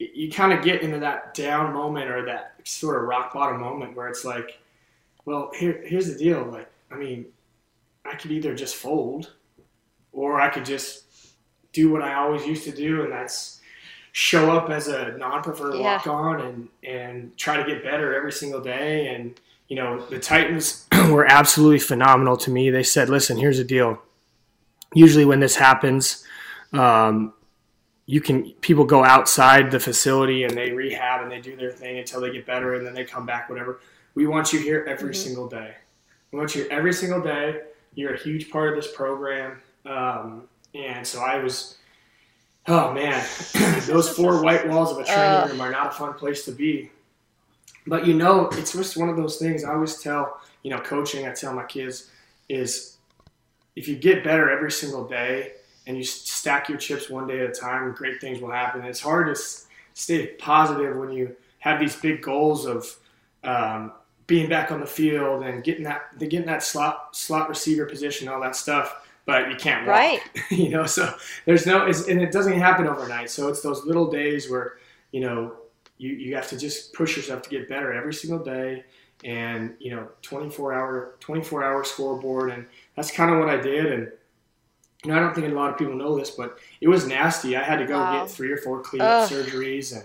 you 0.00 0.30
kind 0.30 0.52
of 0.52 0.64
get 0.64 0.82
into 0.82 0.98
that 1.00 1.34
down 1.34 1.72
moment 1.74 2.10
or 2.10 2.24
that 2.24 2.54
sort 2.64 2.96
of 3.02 3.08
rock 3.08 3.34
bottom 3.34 3.60
moment 3.60 3.94
where 3.94 4.08
it's 4.08 4.24
like, 4.24 4.58
well, 5.26 5.50
here 5.58 5.82
here's 5.86 6.10
the 6.10 6.18
deal. 6.18 6.42
Like, 6.44 6.68
I 6.90 6.96
mean, 6.96 7.26
I 8.04 8.14
could 8.14 8.32
either 8.32 8.54
just 8.54 8.76
fold, 8.76 9.32
or 10.12 10.40
I 10.40 10.48
could 10.48 10.64
just 10.64 11.04
do 11.72 11.90
what 11.92 12.02
I 12.02 12.14
always 12.14 12.46
used 12.46 12.64
to 12.64 12.72
do, 12.72 13.02
and 13.02 13.12
that's 13.12 13.60
show 14.12 14.50
up 14.50 14.70
as 14.70 14.88
a 14.88 15.12
non-preferred 15.18 15.74
Yeah. 15.76 15.82
walk-on 15.82 16.40
and 16.40 16.68
and 16.82 17.36
try 17.36 17.56
to 17.58 17.64
get 17.64 17.84
better 17.84 18.14
every 18.14 18.32
single 18.32 18.60
day. 18.60 19.14
And 19.14 19.38
you 19.68 19.76
know, 19.76 20.00
the 20.06 20.18
Titans 20.18 20.86
were 21.10 21.26
absolutely 21.26 21.78
phenomenal 21.78 22.36
to 22.38 22.50
me. 22.50 22.70
They 22.70 22.82
said, 22.82 23.08
"Listen, 23.10 23.36
here's 23.36 23.58
the 23.58 23.64
deal. 23.64 24.00
Usually, 24.94 25.24
when 25.26 25.40
this 25.40 25.56
happens." 25.56 26.24
Um, 26.72 27.34
you 28.10 28.20
can 28.20 28.50
people 28.54 28.84
go 28.84 29.04
outside 29.04 29.70
the 29.70 29.78
facility 29.78 30.42
and 30.42 30.56
they 30.56 30.72
rehab 30.72 31.22
and 31.22 31.30
they 31.30 31.40
do 31.40 31.54
their 31.54 31.70
thing 31.70 31.98
until 31.98 32.20
they 32.20 32.32
get 32.32 32.44
better 32.44 32.74
and 32.74 32.84
then 32.84 32.92
they 32.92 33.04
come 33.04 33.24
back 33.24 33.48
whatever. 33.48 33.78
We 34.16 34.26
want 34.26 34.52
you 34.52 34.58
here 34.58 34.84
every 34.88 35.14
single 35.14 35.48
day. 35.48 35.76
We 36.32 36.38
want 36.40 36.56
you 36.56 36.66
every 36.72 36.92
single 36.92 37.20
day. 37.20 37.60
You're 37.94 38.14
a 38.14 38.18
huge 38.18 38.50
part 38.50 38.70
of 38.70 38.82
this 38.82 38.92
program. 38.92 39.60
Um, 39.86 40.48
and 40.74 41.06
so 41.06 41.20
i 41.20 41.36
was 41.38 41.78
oh 42.66 42.92
man 42.92 43.24
those 43.86 44.08
four 44.08 44.42
white 44.42 44.68
walls 44.68 44.90
of 44.90 44.98
a 44.98 45.04
training 45.04 45.22
Ugh. 45.22 45.50
room 45.50 45.60
are 45.60 45.70
not 45.70 45.88
a 45.88 45.90
fun 45.90 46.14
place 46.14 46.44
to 46.46 46.52
be. 46.52 46.90
But 47.86 48.08
you 48.08 48.14
know 48.14 48.48
it's 48.54 48.72
just 48.72 48.96
one 48.96 49.08
of 49.08 49.16
those 49.16 49.36
things 49.36 49.62
i 49.62 49.72
always 49.72 50.02
tell 50.02 50.40
you 50.64 50.70
know 50.70 50.80
coaching 50.80 51.28
i 51.28 51.32
tell 51.32 51.54
my 51.54 51.64
kids 51.64 52.10
is 52.48 52.96
if 53.76 53.86
you 53.86 53.94
get 53.94 54.24
better 54.24 54.50
every 54.50 54.72
single 54.72 55.06
day 55.06 55.52
and 55.90 55.98
you 55.98 56.04
stack 56.04 56.68
your 56.68 56.78
chips 56.78 57.10
one 57.10 57.26
day 57.26 57.40
at 57.40 57.50
a 57.50 57.52
time, 57.52 57.92
great 57.92 58.20
things 58.20 58.40
will 58.40 58.52
happen. 58.52 58.84
It's 58.84 59.00
hard 59.00 59.26
to 59.26 59.32
s- 59.32 59.66
stay 59.94 60.28
positive 60.38 60.96
when 60.96 61.10
you 61.12 61.36
have 61.58 61.80
these 61.80 61.96
big 61.96 62.22
goals 62.22 62.66
of 62.66 62.96
um, 63.44 63.92
being 64.26 64.48
back 64.48 64.70
on 64.70 64.80
the 64.80 64.86
field 64.86 65.42
and 65.42 65.64
getting 65.64 65.84
that 65.84 66.16
getting 66.18 66.46
that 66.46 66.62
slot 66.62 67.16
slot 67.16 67.48
receiver 67.48 67.86
position, 67.86 68.28
all 68.28 68.40
that 68.40 68.56
stuff. 68.56 69.06
But 69.26 69.50
you 69.50 69.56
can't 69.56 69.86
walk, 69.86 69.96
Right. 69.96 70.20
you 70.50 70.70
know. 70.70 70.86
So 70.86 71.12
there's 71.44 71.66
no, 71.66 71.86
and 71.86 72.22
it 72.22 72.32
doesn't 72.32 72.58
happen 72.58 72.86
overnight. 72.86 73.30
So 73.30 73.48
it's 73.48 73.62
those 73.62 73.84
little 73.84 74.10
days 74.10 74.50
where 74.50 74.78
you 75.12 75.20
know 75.20 75.54
you 75.98 76.10
you 76.10 76.34
have 76.36 76.48
to 76.50 76.58
just 76.58 76.94
push 76.94 77.16
yourself 77.16 77.42
to 77.42 77.50
get 77.50 77.68
better 77.68 77.92
every 77.92 78.14
single 78.14 78.42
day. 78.42 78.84
And 79.24 79.76
you 79.80 79.90
know, 79.94 80.08
24 80.22 80.72
hour 80.72 81.16
24 81.20 81.64
hour 81.64 81.84
scoreboard, 81.84 82.52
and 82.52 82.66
that's 82.96 83.10
kind 83.10 83.30
of 83.32 83.38
what 83.40 83.50
I 83.50 83.58
did. 83.58 83.86
And 83.92 84.12
you 85.04 85.10
know, 85.10 85.16
I 85.16 85.20
don't 85.20 85.34
think 85.34 85.46
a 85.46 85.54
lot 85.54 85.70
of 85.70 85.78
people 85.78 85.94
know 85.94 86.18
this, 86.18 86.30
but 86.30 86.58
it 86.80 86.88
was 86.88 87.06
nasty. 87.06 87.56
I 87.56 87.62
had 87.62 87.78
to 87.78 87.86
go 87.86 87.98
Wow. 87.98 88.20
get 88.24 88.30
three 88.30 88.52
or 88.52 88.58
four 88.58 88.80
cleanup 88.80 89.22
Ugh. 89.22 89.30
surgeries, 89.30 89.94
and 89.94 90.04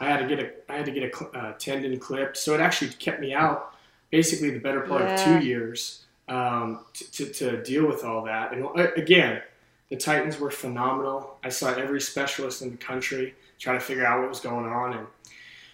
I 0.00 0.06
had 0.06 0.18
to 0.20 0.26
get 0.26 0.38
a 0.38 0.50
I 0.72 0.76
had 0.76 0.84
to 0.86 0.92
get 0.92 1.02
a 1.12 1.16
cl- 1.16 1.30
uh, 1.34 1.52
tendon 1.58 1.98
clipped. 1.98 2.36
So 2.36 2.54
it 2.54 2.60
actually 2.60 2.90
kept 2.92 3.20
me 3.20 3.32
out 3.32 3.74
basically 4.10 4.50
the 4.50 4.60
better 4.60 4.80
part 4.82 5.02
of 5.02 5.18
two 5.18 5.38
years 5.40 6.04
um, 6.28 6.84
to, 6.92 7.10
to, 7.12 7.32
to 7.32 7.62
deal 7.62 7.86
with 7.86 8.04
all 8.04 8.22
that. 8.24 8.52
And 8.52 8.64
uh, 8.64 8.88
again, 8.96 9.42
the 9.88 9.96
Titans 9.96 10.38
were 10.38 10.50
phenomenal. 10.50 11.36
I 11.42 11.48
saw 11.48 11.72
every 11.74 12.00
specialist 12.00 12.62
in 12.62 12.70
the 12.70 12.76
country 12.76 13.34
try 13.58 13.72
to 13.72 13.80
figure 13.80 14.04
out 14.06 14.20
what 14.20 14.28
was 14.28 14.40
going 14.40 14.66
on, 14.66 14.94
and 14.94 15.06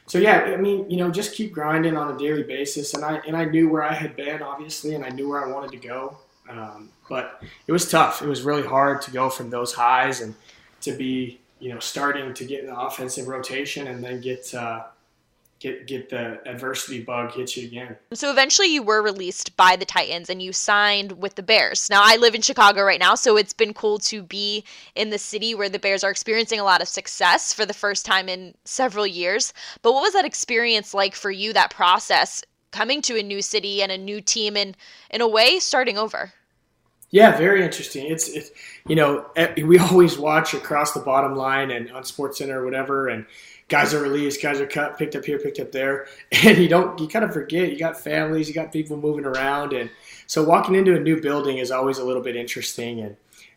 so 0.06 0.18
yeah, 0.18 0.40
I 0.42 0.56
mean, 0.56 0.90
you 0.90 0.96
know, 0.96 1.10
just 1.10 1.34
keep 1.34 1.52
grinding 1.52 1.96
on 1.96 2.14
a 2.14 2.18
daily 2.18 2.42
basis. 2.44 2.94
And 2.94 3.04
I 3.04 3.20
and 3.26 3.36
I 3.36 3.44
knew 3.46 3.68
where 3.68 3.82
I 3.82 3.94
had 3.94 4.14
been, 4.16 4.42
obviously, 4.42 4.94
and 4.94 5.04
I 5.04 5.08
knew 5.10 5.28
where 5.28 5.44
I 5.44 5.50
wanted 5.52 5.70
to 5.72 5.88
go. 5.88 6.16
Um, 6.49 6.90
but 7.09 7.42
it 7.66 7.73
was 7.73 7.90
tough. 7.90 8.23
It 8.23 8.28
was 8.28 8.42
really 8.42 8.66
hard 8.66 9.03
to 9.03 9.11
go 9.11 9.31
from 9.31 9.50
those 9.50 9.72
highs 9.72 10.20
and 10.20 10.35
to 10.83 10.92
be, 10.92 11.40
you 11.59 11.72
know, 11.72 11.79
starting 11.79 12.33
to 12.35 12.44
get 12.44 12.61
in 12.61 12.66
the 12.66 12.79
offensive 12.79 13.29
rotation 13.29 13.87
and 13.87 14.03
then 14.03 14.20
get 14.20 14.53
uh, 14.55 14.85
get 15.61 15.87
get 15.87 16.09
the 16.09 16.40
adversity 16.48 17.03
bug 17.03 17.33
hit 17.33 17.57
you 17.57 17.68
again. 17.68 17.96
So 18.14 18.31
eventually 18.31 18.68
you 18.68 18.83
were 18.83 19.03
released 19.03 19.57
by 19.57 19.76
the 19.76 19.85
Titans 19.85 20.31
and 20.31 20.42
you 20.42 20.53
signed 20.53 21.12
with 21.12 21.35
the 21.35 21.42
Bears. 21.42 21.88
Now 21.90 22.00
I 22.03 22.16
live 22.16 22.35
in 22.35 22.40
Chicago 22.40 22.83
right 22.83 22.98
now, 22.98 23.14
so 23.14 23.37
it's 23.37 23.53
been 23.53 23.74
cool 23.74 23.98
to 23.98 24.22
be 24.22 24.64
in 24.94 25.11
the 25.11 25.18
city 25.18 25.55
where 25.55 25.68
the 25.68 25.79
Bears 25.79 26.03
are 26.03 26.11
experiencing 26.11 26.59
a 26.59 26.64
lot 26.64 26.83
of 26.83 26.88
success 26.88 27.53
for 27.53 27.66
the 27.66 27.74
first 27.74 28.05
time 28.07 28.29
in 28.29 28.55
several 28.64 29.07
years. 29.07 29.53
But 29.83 29.92
what 29.92 30.03
was 30.03 30.14
that 30.14 30.24
experience 30.24 30.94
like 30.94 31.14
for 31.14 31.31
you 31.31 31.53
that 31.53 31.70
process 31.70 32.42
coming 32.70 33.02
to 33.02 33.18
a 33.18 33.22
new 33.22 33.42
city 33.42 33.83
and 33.83 33.90
a 33.92 33.98
new 33.98 34.20
team 34.20 34.56
and 34.56 34.76
in 35.11 35.20
a 35.20 35.28
way 35.28 35.59
starting 35.59 35.98
over? 35.98 36.33
Yeah, 37.11 37.37
very 37.37 37.64
interesting. 37.64 38.06
It's 38.06 38.30
you 38.87 38.94
know 38.94 39.26
we 39.56 39.78
always 39.90 40.18
watch 40.18 40.54
across 40.54 40.92
the 40.92 41.00
bottom 41.00 41.35
line 41.35 41.70
and 41.70 41.90
on 41.90 42.04
Sports 42.04 42.38
Center 42.38 42.62
or 42.62 42.64
whatever, 42.64 43.09
and 43.09 43.26
guys 43.68 43.92
are 43.94 44.02
released, 44.02 44.42
guys 44.42 44.61
are 44.61 44.66
cut, 44.66 44.96
picked 44.96 45.16
up 45.16 45.24
here, 45.24 45.38
picked 45.38 45.59
up 45.59 45.72
there, 45.72 46.06
and 46.44 46.59
you 46.59 46.68
don't 46.68 46.98
you 47.00 47.09
kind 47.09 47.24
of 47.24 47.33
forget 47.33 47.70
you 47.70 47.78
got 47.78 47.98
families, 47.98 48.48
you 48.48 48.54
got 48.54 48.72
people 48.72 48.96
moving 48.96 49.24
around, 49.24 49.72
and 49.72 49.90
so 50.26 50.42
walking 50.44 50.76
into 50.76 50.94
a 50.94 51.00
new 51.00 51.20
building 51.20 51.59
is 51.59 51.70
always 51.70 51.98
a 51.98 52.04
little 52.04 52.22
bit 52.22 52.37
interesting. 52.37 53.00
And 53.00 53.16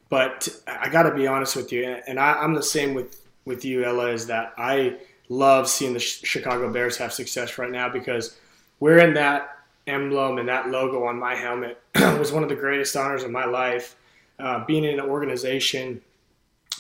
but 0.10 0.49
I 0.65 0.89
got 0.89 1.04
to 1.04 1.13
be 1.13 1.28
honest 1.28 1.56
with 1.56 1.71
you, 1.71 1.84
and 2.08 2.19
I, 2.19 2.34
I'm 2.34 2.56
the 2.56 2.63
same 2.63 2.95
with 2.95 3.21
with 3.45 3.65
you, 3.65 3.84
Ella, 3.84 4.08
is 4.08 4.28
that 4.28 4.54
I 4.58 4.97
love 5.30 5.69
seeing 5.69 5.93
the 5.93 5.99
Ch- 5.99 6.26
Chicago 6.26 6.71
Bears 6.71 6.97
have 6.97 7.13
success 7.13 7.58
right 7.58 7.71
now 7.71 7.89
because 7.89 8.38
we're 8.84 8.98
in 8.98 9.13
that 9.13 9.60
emblem 9.88 10.38
and 10.38 10.50
that 10.50 10.69
logo 10.69 11.06
on 11.06 11.17
my 11.17 11.36
helmet 11.36 11.82
was 11.96 12.34
one 12.34 12.43
of 12.43 12.50
the 12.50 12.56
greatest 12.56 12.93
honors 12.98 13.24
of 13.24 13.32
my 13.32 13.46
life. 13.46 13.96
Uh, 14.38 14.65
being 14.65 14.84
in 14.84 15.00
an 15.00 15.06
organization, 15.06 16.02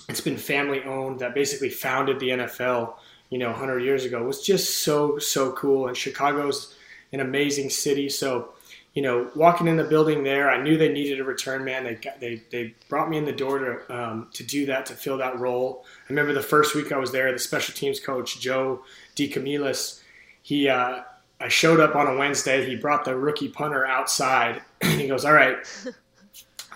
it's 0.09 0.19
been 0.19 0.35
family 0.35 0.83
owned 0.83 1.19
that 1.19 1.33
basically 1.33 1.69
founded 1.69 2.19
the 2.19 2.27
NFL, 2.27 2.95
you 3.29 3.37
know, 3.37 3.51
100 3.51 3.79
years 3.79 4.03
ago 4.03 4.21
was 4.21 4.41
just 4.41 4.79
so 4.79 5.17
so 5.17 5.53
cool. 5.53 5.87
And 5.87 5.95
Chicago's 5.95 6.75
an 7.13 7.21
amazing 7.21 7.69
city, 7.69 8.09
so 8.09 8.49
you 8.93 9.01
know, 9.01 9.31
walking 9.33 9.67
in 9.67 9.77
the 9.77 9.85
building 9.85 10.25
there, 10.25 10.51
I 10.51 10.61
knew 10.61 10.77
they 10.77 10.91
needed 10.91 11.21
a 11.21 11.23
return 11.23 11.63
man. 11.63 11.85
They 11.85 11.95
got, 11.95 12.19
they 12.19 12.41
they 12.51 12.75
brought 12.89 13.09
me 13.09 13.17
in 13.17 13.23
the 13.23 13.31
door 13.31 13.59
to 13.59 13.97
um, 13.97 14.27
to 14.33 14.43
do 14.43 14.65
that 14.65 14.85
to 14.87 14.93
fill 14.93 15.19
that 15.19 15.39
role. 15.39 15.85
I 15.85 16.09
remember 16.09 16.33
the 16.33 16.41
first 16.41 16.75
week 16.75 16.91
I 16.91 16.97
was 16.97 17.13
there, 17.13 17.31
the 17.31 17.39
special 17.39 17.73
teams 17.73 18.01
coach 18.01 18.41
Joe 18.41 18.83
DeCamillis, 19.15 20.01
he 20.41 20.67
uh, 20.67 21.03
I 21.43 21.49
showed 21.49 21.79
up 21.81 21.95
on 21.95 22.07
a 22.07 22.17
Wednesday. 22.17 22.65
He 22.65 22.75
brought 22.77 23.03
the 23.05 23.15
rookie 23.15 23.49
punter 23.49 23.85
outside. 23.85 24.61
And 24.81 24.99
he 24.99 25.07
goes, 25.07 25.23
"All 25.25 25.33
right, 25.33 25.57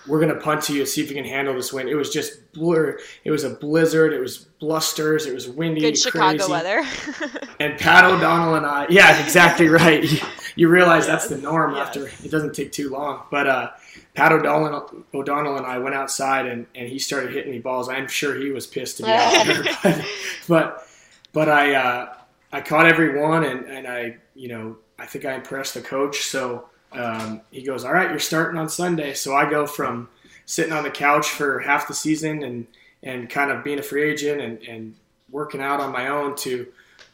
we're 0.08 0.20
gonna 0.22 0.40
punt 0.40 0.62
to 0.64 0.74
you, 0.74 0.86
see 0.86 1.02
if 1.04 1.10
you 1.10 1.16
can 1.16 1.26
handle 1.26 1.54
this 1.54 1.74
wind." 1.74 1.90
It 1.90 1.96
was 1.96 2.10
just 2.10 2.52
blur. 2.54 2.98
It 3.26 3.32
was 3.32 3.44
a 3.44 3.50
blizzard. 3.50 4.14
It 4.14 4.20
was 4.22 4.38
blusters. 4.60 5.26
It 5.26 5.34
was 5.34 5.48
windy. 5.50 5.82
Good 5.82 5.98
Chicago 5.98 6.38
crazy. 6.38 6.52
weather. 6.52 6.84
And 7.60 7.78
Pat 7.80 8.06
O'Donnell 8.06 8.54
and 8.56 8.66
I, 8.68 8.86
yeah, 8.88 9.20
exactly 9.24 9.68
right. 9.84 10.04
You, 10.04 10.20
you 10.56 10.68
realize 10.70 11.08
that's 11.08 11.28
the 11.28 11.38
norm 11.40 11.74
Yes. 11.76 11.88
after 11.88 12.06
it 12.24 12.30
doesn't 12.30 12.54
take 12.54 12.72
too 12.72 12.90
long. 12.92 13.24
But 13.32 13.48
uh, 13.48 13.72
Pat 14.14 14.32
O'Donnell, 14.32 15.04
O'Donnell 15.14 15.58
and 15.58 15.66
I 15.66 15.80
went 15.80 15.96
outside 15.96 16.46
and, 16.46 16.68
and 16.76 16.88
he 16.88 17.00
started 17.00 17.34
hitting 17.34 17.52
me 17.52 17.58
balls. 17.60 17.90
I'm 17.90 18.08
sure 18.08 18.36
he 18.36 18.52
was 18.52 18.68
pissed 18.68 18.98
to 18.98 19.04
be 19.04 19.10
out 19.10 19.46
there. 19.48 19.64
But, 19.84 20.06
but, 20.48 20.88
but 21.34 21.50
I, 21.50 21.74
uh, 21.74 22.14
I 22.52 22.62
caught 22.62 22.86
every 22.86 23.20
one 23.20 23.44
and, 23.44 23.66
and 23.66 23.88
I, 23.88 24.18
you 24.38 24.48
know, 24.48 24.78
I 25.00 25.06
think 25.06 25.26
I 25.26 25.34
impressed 25.34 25.74
the 25.74 25.82
coach. 25.82 26.26
So 26.26 26.70
um, 26.94 27.42
he 27.52 27.64
goes, 27.64 27.84
All 27.84 27.94
right, 27.94 28.10
you're 28.10 28.20
starting 28.20 28.60
on 28.60 28.70
Sunday. 28.70 29.14
So 29.14 29.36
I 29.36 29.50
go 29.50 29.66
from 29.66 30.10
sitting 30.46 30.72
on 30.72 30.84
the 30.84 30.92
couch 30.92 31.28
for 31.28 31.60
half 31.60 31.88
the 31.88 31.94
season 31.94 32.44
and, 32.44 32.68
and 33.04 33.30
kind 33.30 33.52
of 33.52 33.64
being 33.64 33.80
a 33.80 33.84
free 33.84 34.10
agent 34.10 34.42
and, 34.42 34.62
and 34.64 34.96
working 35.30 35.62
out 35.62 35.80
on 35.80 35.92
my 35.92 36.08
own 36.08 36.36
to 36.38 36.68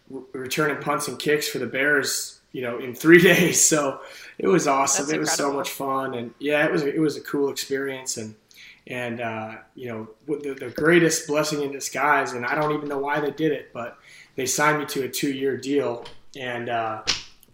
re- 0.09 0.21
returning 0.33 0.81
punts 0.81 1.07
and 1.07 1.17
kicks 1.17 1.47
for 1.47 1.59
the 1.59 1.65
Bears, 1.65 2.41
you 2.51 2.62
know, 2.62 2.77
in 2.77 2.93
three 2.93 3.21
days. 3.21 3.63
So 3.63 4.01
it 4.38 4.47
was 4.47 4.67
awesome. 4.67 5.05
That's 5.05 5.13
it 5.13 5.19
was 5.19 5.31
so 5.31 5.51
much 5.51 5.69
fun, 5.69 6.13
and 6.15 6.33
yeah, 6.39 6.65
it 6.65 6.71
was 6.71 6.83
it 6.83 6.99
was 6.99 7.17
a 7.17 7.21
cool 7.21 7.49
experience, 7.49 8.17
and 8.17 8.36
and 8.88 9.21
uh, 9.21 9.55
you 9.75 9.88
know 9.88 10.09
the, 10.27 10.53
the 10.53 10.69
greatest 10.69 11.27
blessing 11.27 11.62
in 11.62 11.71
disguise. 11.71 12.33
And 12.33 12.45
I 12.45 12.55
don't 12.55 12.73
even 12.73 12.89
know 12.89 12.99
why 12.99 13.19
they 13.19 13.31
did 13.31 13.51
it, 13.51 13.71
but 13.73 13.97
they 14.36 14.45
signed 14.45 14.79
me 14.79 14.86
to 14.88 15.03
a 15.03 15.09
two 15.09 15.31
year 15.31 15.57
deal, 15.57 16.05
and 16.36 16.69
uh, 16.69 17.04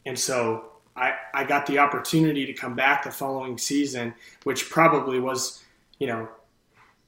and 0.06 0.18
so. 0.18 0.66
I, 0.96 1.14
I 1.34 1.44
got 1.46 1.66
the 1.66 1.78
opportunity 1.78 2.46
to 2.46 2.52
come 2.52 2.76
back 2.76 3.06
the 3.06 3.12
following 3.12 3.58
season, 3.58 4.14
which 4.44 4.70
probably 4.70 5.18
was, 5.22 5.64
you 5.98 6.08
know, 6.08 6.28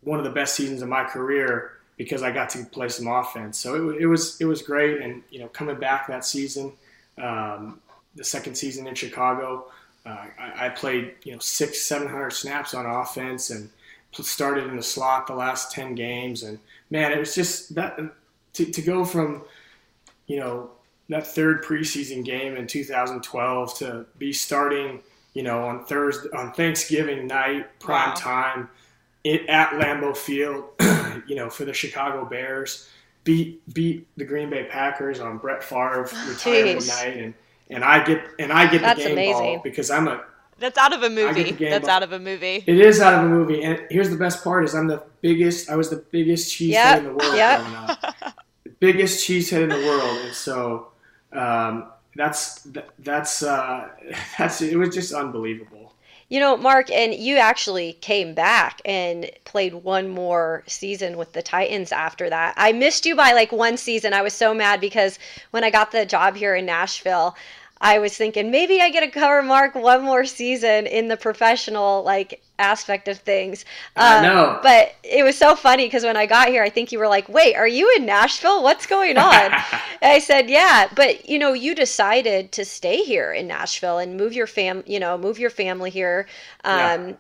one 0.02 0.18
of 0.18 0.24
the 0.24 0.32
best 0.32 0.56
seasons 0.56 0.82
of 0.82 0.88
my 0.88 1.04
career 1.04 1.74
because 1.98 2.24
I 2.24 2.32
got 2.32 2.50
to 2.52 2.66
play 2.66 2.90
some 2.90 3.08
offense. 3.08 3.58
So 3.58 3.90
it, 3.92 4.02
it 4.02 4.06
was 4.08 4.40
it 4.42 4.46
was 4.46 4.62
great, 4.62 5.02
and 5.02 5.24
you 5.30 5.40
know, 5.40 5.48
coming 5.48 5.80
back 5.80 6.08
that 6.08 6.26
season, 6.26 6.74
um, 7.22 7.80
the 8.16 8.24
second 8.24 8.56
season 8.56 8.88
in 8.88 8.96
Chicago, 8.96 9.66
uh, 10.06 10.26
I, 10.40 10.66
I 10.66 10.70
played 10.70 11.14
you 11.24 11.34
know 11.34 11.40
six 11.40 11.82
seven 11.82 12.08
hundred 12.08 12.32
snaps 12.32 12.74
on 12.74 12.86
offense, 12.86 13.50
and 13.52 13.70
started 14.14 14.68
in 14.68 14.76
the 14.76 14.84
slot 14.84 15.28
the 15.28 15.36
last 15.36 15.72
ten 15.72 15.96
games, 15.96 16.44
and 16.44 16.60
man, 16.90 17.12
it 17.12 17.20
was 17.20 17.36
just 17.36 17.76
that 17.76 18.00
to, 18.54 18.66
to 18.66 18.82
go 18.82 19.06
from 19.06 19.44
you 20.28 20.38
know 20.38 20.72
that 21.12 21.28
third 21.28 21.64
preseason 21.64 22.24
game 22.24 22.56
in 22.56 22.68
2012 22.68 23.78
to 23.80 24.06
be 24.18 24.34
starting 24.34 25.02
you 25.34 25.44
know 25.44 25.64
on 25.64 25.86
Thursday 25.86 26.30
on 26.36 26.52
Thanksgiving 26.54 27.28
night 27.28 27.80
prime 27.80 28.10
wow. 28.10 28.16
time 28.16 28.70
it, 29.24 29.48
at 29.48 29.70
Lambeau 29.72 30.16
Field, 30.16 30.66
you 31.28 31.36
know 31.36 31.50
for 31.50 31.66
the 31.66 31.74
Chicago 31.74 32.26
Bears 32.26 32.90
beat 33.24 33.62
beat 33.74 34.08
the 34.18 34.26
Green 34.26 34.50
Bay 34.50 34.68
Packers 34.70 35.20
on 35.20 35.38
Brett 35.38 35.64
Favre 35.64 36.10
retirement 36.28 36.88
night, 36.88 37.18
and 37.18 37.34
and 37.70 37.84
I 37.84 38.04
get 38.04 38.24
and 38.40 38.52
I 38.52 38.70
get 38.70 38.82
That's 38.82 39.00
the 39.00 39.10
game 39.10 39.14
amazing. 39.14 39.56
ball 39.56 39.62
because 39.64 39.92
I'm 39.92 40.08
a 40.08 40.24
that's 40.58 40.78
out 40.78 40.94
of 40.94 41.02
a 41.02 41.10
movie. 41.10 41.52
That's 41.52 41.88
ball. 41.88 41.96
out 41.96 42.04
of 42.04 42.12
a 42.12 42.20
movie. 42.20 42.64
It 42.68 42.80
is 42.80 43.00
out 43.00 43.16
of 43.16 43.26
a 43.26 43.30
movie, 43.30 43.64
and 43.64 43.82
here's 43.90 44.10
the 44.10 44.18
best 44.18 44.44
part: 44.44 44.64
is 44.64 44.76
I'm 44.76 44.88
the 44.88 45.04
biggest. 45.22 45.70
I 45.70 45.76
was 45.76 45.90
the 45.90 46.04
biggest 46.12 46.56
cheesehead 46.56 46.72
yep. 46.72 46.98
in 47.00 47.04
the 47.06 47.14
world 47.14 47.36
yep. 47.36 47.62
growing 47.62 47.76
up. 47.76 48.16
biggest 48.80 49.28
cheesehead 49.28 49.64
in 49.64 49.70
the 49.70 49.76
world, 49.76 50.18
and 50.26 50.36
so 50.36 50.91
um, 51.34 51.88
that's 52.16 52.68
that's 53.00 53.44
uh, 53.44 53.90
that's 54.38 54.62
it 54.62 54.78
was 54.78 54.94
just 54.94 55.14
unbelievable. 55.14 55.94
You 56.30 56.40
know, 56.40 56.56
Marc, 56.56 56.90
and 56.90 57.14
you 57.14 57.36
actually 57.36 57.94
came 57.94 58.34
back 58.34 58.82
and 58.86 59.30
played 59.44 59.74
one 59.74 60.08
more 60.08 60.64
season 60.66 61.18
with 61.18 61.34
the 61.34 61.42
Titans 61.42 61.92
after 61.92 62.30
that. 62.30 62.54
I 62.56 62.72
missed 62.72 63.06
you 63.06 63.18
by 63.18 63.34
like 63.34 63.52
one 63.52 63.76
season. 63.76 64.14
I 64.14 64.22
was 64.22 64.34
so 64.34 64.54
mad 64.54 64.80
because 64.80 65.20
when 65.52 65.66
I 65.66 65.70
got 65.70 65.92
the 65.92 66.06
job 66.06 66.38
here 66.38 66.56
in 66.56 66.66
Nashville, 66.66 67.36
I 67.82 67.98
was 67.98 68.16
thinking 68.16 68.52
maybe 68.52 68.80
I 68.80 68.92
get 68.92 69.02
to 69.02 69.08
cover 69.08 69.42
Marc 69.42 69.74
one 69.74 70.04
more 70.04 70.24
season 70.24 70.86
in 70.86 71.08
the 71.08 71.18
professional 71.18 72.04
like 72.04 72.44
aspect 72.60 73.08
of 73.08 73.18
things. 73.18 73.66
I 73.96 74.18
um, 74.18 74.24
know. 74.24 74.60
But 74.62 74.94
it 75.04 75.24
was 75.24 75.36
so 75.36 75.56
funny 75.56 75.88
because 75.88 76.04
when 76.04 76.16
I 76.16 76.28
got 76.28 76.50
here, 76.50 76.64
I 76.64 76.70
think 76.70 76.92
you 76.92 77.00
were 77.00 77.08
like, 77.08 77.28
"Wait, 77.28 77.56
are 77.56 77.68
you 77.68 77.92
in 77.98 78.06
Nashville? 78.06 78.62
What's 78.62 78.86
going 78.86 79.18
on?" 79.18 79.52
I 80.04 80.20
said, 80.20 80.48
"Yeah," 80.48 80.90
but 80.96 81.28
you 81.28 81.40
know, 81.40 81.54
you 81.54 81.74
decided 81.74 82.52
to 82.54 82.66
stay 82.66 83.04
here 83.04 83.34
in 83.34 83.48
Nashville 83.48 83.98
and 83.98 84.16
move 84.16 84.34
your 84.34 84.48
fam, 84.48 84.84
you 84.86 85.00
know, 85.00 85.18
move 85.18 85.40
your 85.40 85.50
family 85.50 85.90
here. 85.90 86.28
Um, 86.64 87.10
yeah. 87.10 87.14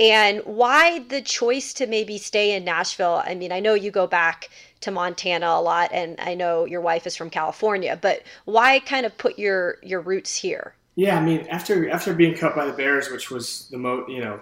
And 0.00 0.42
why 0.44 1.00
the 1.00 1.20
choice 1.20 1.72
to 1.74 1.86
maybe 1.86 2.18
stay 2.18 2.54
in 2.54 2.64
Nashville? 2.64 3.22
I 3.24 3.34
mean, 3.34 3.50
I 3.50 3.58
know 3.58 3.74
you 3.74 3.90
go 3.90 4.06
back 4.06 4.48
to 4.80 4.90
Montana 4.90 5.46
a 5.46 5.60
lot, 5.60 5.90
and 5.92 6.18
I 6.20 6.34
know 6.34 6.64
your 6.64 6.80
wife 6.80 7.06
is 7.06 7.16
from 7.16 7.30
California, 7.30 7.98
but 8.00 8.22
why 8.44 8.78
kind 8.80 9.06
of 9.06 9.16
put 9.18 9.38
your 9.38 9.78
your 9.82 10.00
roots 10.00 10.36
here? 10.36 10.74
Yeah, 10.94 11.16
I 11.18 11.24
mean, 11.24 11.46
after 11.48 11.88
after 11.90 12.14
being 12.14 12.36
cut 12.36 12.56
by 12.56 12.66
the 12.66 12.72
Bears, 12.72 13.10
which 13.10 13.30
was 13.30 13.68
the 13.70 13.78
most, 13.78 14.10
you 14.10 14.20
know, 14.20 14.40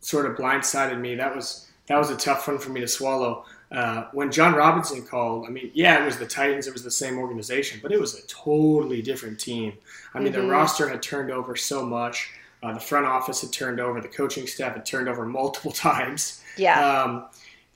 sort 0.00 0.26
of 0.26 0.36
blindsided 0.36 1.00
me. 1.00 1.14
That 1.14 1.34
was 1.34 1.68
that 1.86 1.98
was 1.98 2.10
a 2.10 2.16
tough 2.16 2.46
one 2.46 2.58
for 2.58 2.70
me 2.70 2.80
to 2.80 2.88
swallow. 2.88 3.44
Uh, 3.70 4.06
when 4.12 4.32
Jon 4.32 4.54
Robinson 4.54 5.06
called, 5.06 5.46
I 5.46 5.50
mean, 5.50 5.70
yeah, 5.74 6.02
it 6.02 6.04
was 6.04 6.18
the 6.18 6.26
Titans, 6.26 6.66
it 6.66 6.72
was 6.72 6.82
the 6.82 6.90
same 6.90 7.18
organization, 7.18 7.78
but 7.80 7.92
it 7.92 8.00
was 8.00 8.18
a 8.18 8.26
totally 8.26 9.00
different 9.00 9.38
team. 9.38 9.74
I 10.12 10.18
mean, 10.18 10.32
mm-hmm. 10.32 10.42
the 10.42 10.48
roster 10.48 10.88
had 10.88 11.02
turned 11.02 11.30
over 11.30 11.54
so 11.54 11.86
much. 11.86 12.32
Uh, 12.62 12.74
the 12.74 12.80
front 12.80 13.06
office 13.06 13.40
had 13.42 13.52
turned 13.52 13.78
over. 13.78 14.00
The 14.00 14.08
coaching 14.08 14.46
staff 14.46 14.74
had 14.74 14.84
turned 14.84 15.08
over 15.08 15.24
multiple 15.24 15.70
times. 15.72 16.42
Yeah. 16.56 16.80
Um, 16.80 17.26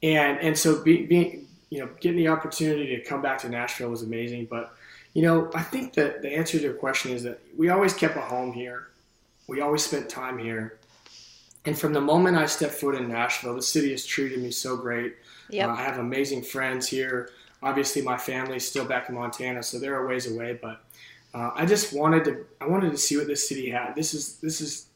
and 0.03 0.39
and 0.41 0.59
so 0.59 0.83
being 0.83 1.07
be, 1.07 1.47
you 1.71 1.81
know, 1.81 1.89
getting 2.01 2.19
the 2.19 2.29
opportunity 2.29 2.97
to 2.97 3.03
come 3.03 3.23
back 3.23 3.39
to 3.39 3.49
Nashville 3.49 3.91
was 3.91 4.03
amazing. 4.03 4.47
But, 4.51 4.75
you 5.13 5.23
know, 5.23 5.51
I 5.55 5.63
think 5.63 5.95
that 5.95 6.23
the 6.23 6.31
answer 6.33 6.59
to 6.59 6.65
your 6.65 6.75
question 6.75 7.13
is 7.13 7.23
that 7.25 7.41
we 7.57 7.71
always 7.71 7.95
kept 7.95 8.17
a 8.17 8.21
home 8.21 8.53
here. 8.53 8.89
We 9.47 9.61
always 9.61 9.85
spent 9.85 10.09
time 10.09 10.39
here. 10.39 10.79
And 11.67 11.79
from 11.79 11.93
the 11.93 12.01
moment 12.01 12.37
I 12.37 12.47
stepped 12.47 12.75
foot 12.75 12.95
in 12.95 13.09
Nashville, 13.09 13.55
the 13.55 13.63
city 13.63 13.91
has 13.91 14.05
treated 14.05 14.41
me 14.41 14.51
so 14.51 14.77
great. 14.77 15.17
Yep. 15.51 15.69
Uh, 15.69 15.73
I 15.73 15.83
have 15.83 15.99
amazing 15.99 16.43
friends 16.43 16.87
here. 16.87 17.31
Obviously, 17.63 18.03
my 18.03 18.19
family's 18.19 18.69
still 18.69 18.85
back 18.85 19.09
in 19.09 19.15
Montana, 19.15 19.63
so 19.63 19.79
they're 19.79 20.05
a 20.05 20.07
ways 20.07 20.31
away. 20.31 20.59
But 20.61 20.85
uh, 21.33 21.51
I 21.55 21.65
just 21.65 21.95
wanted 21.95 22.25
to, 22.27 22.45
I 22.61 22.67
wanted 22.67 22.91
to 22.91 22.99
see 22.99 23.17
what 23.17 23.27
this 23.27 23.49
city 23.49 23.71
had. 23.71 23.95
This 23.95 24.13
is 24.13 24.37
this 24.37 24.61
is 24.61 24.89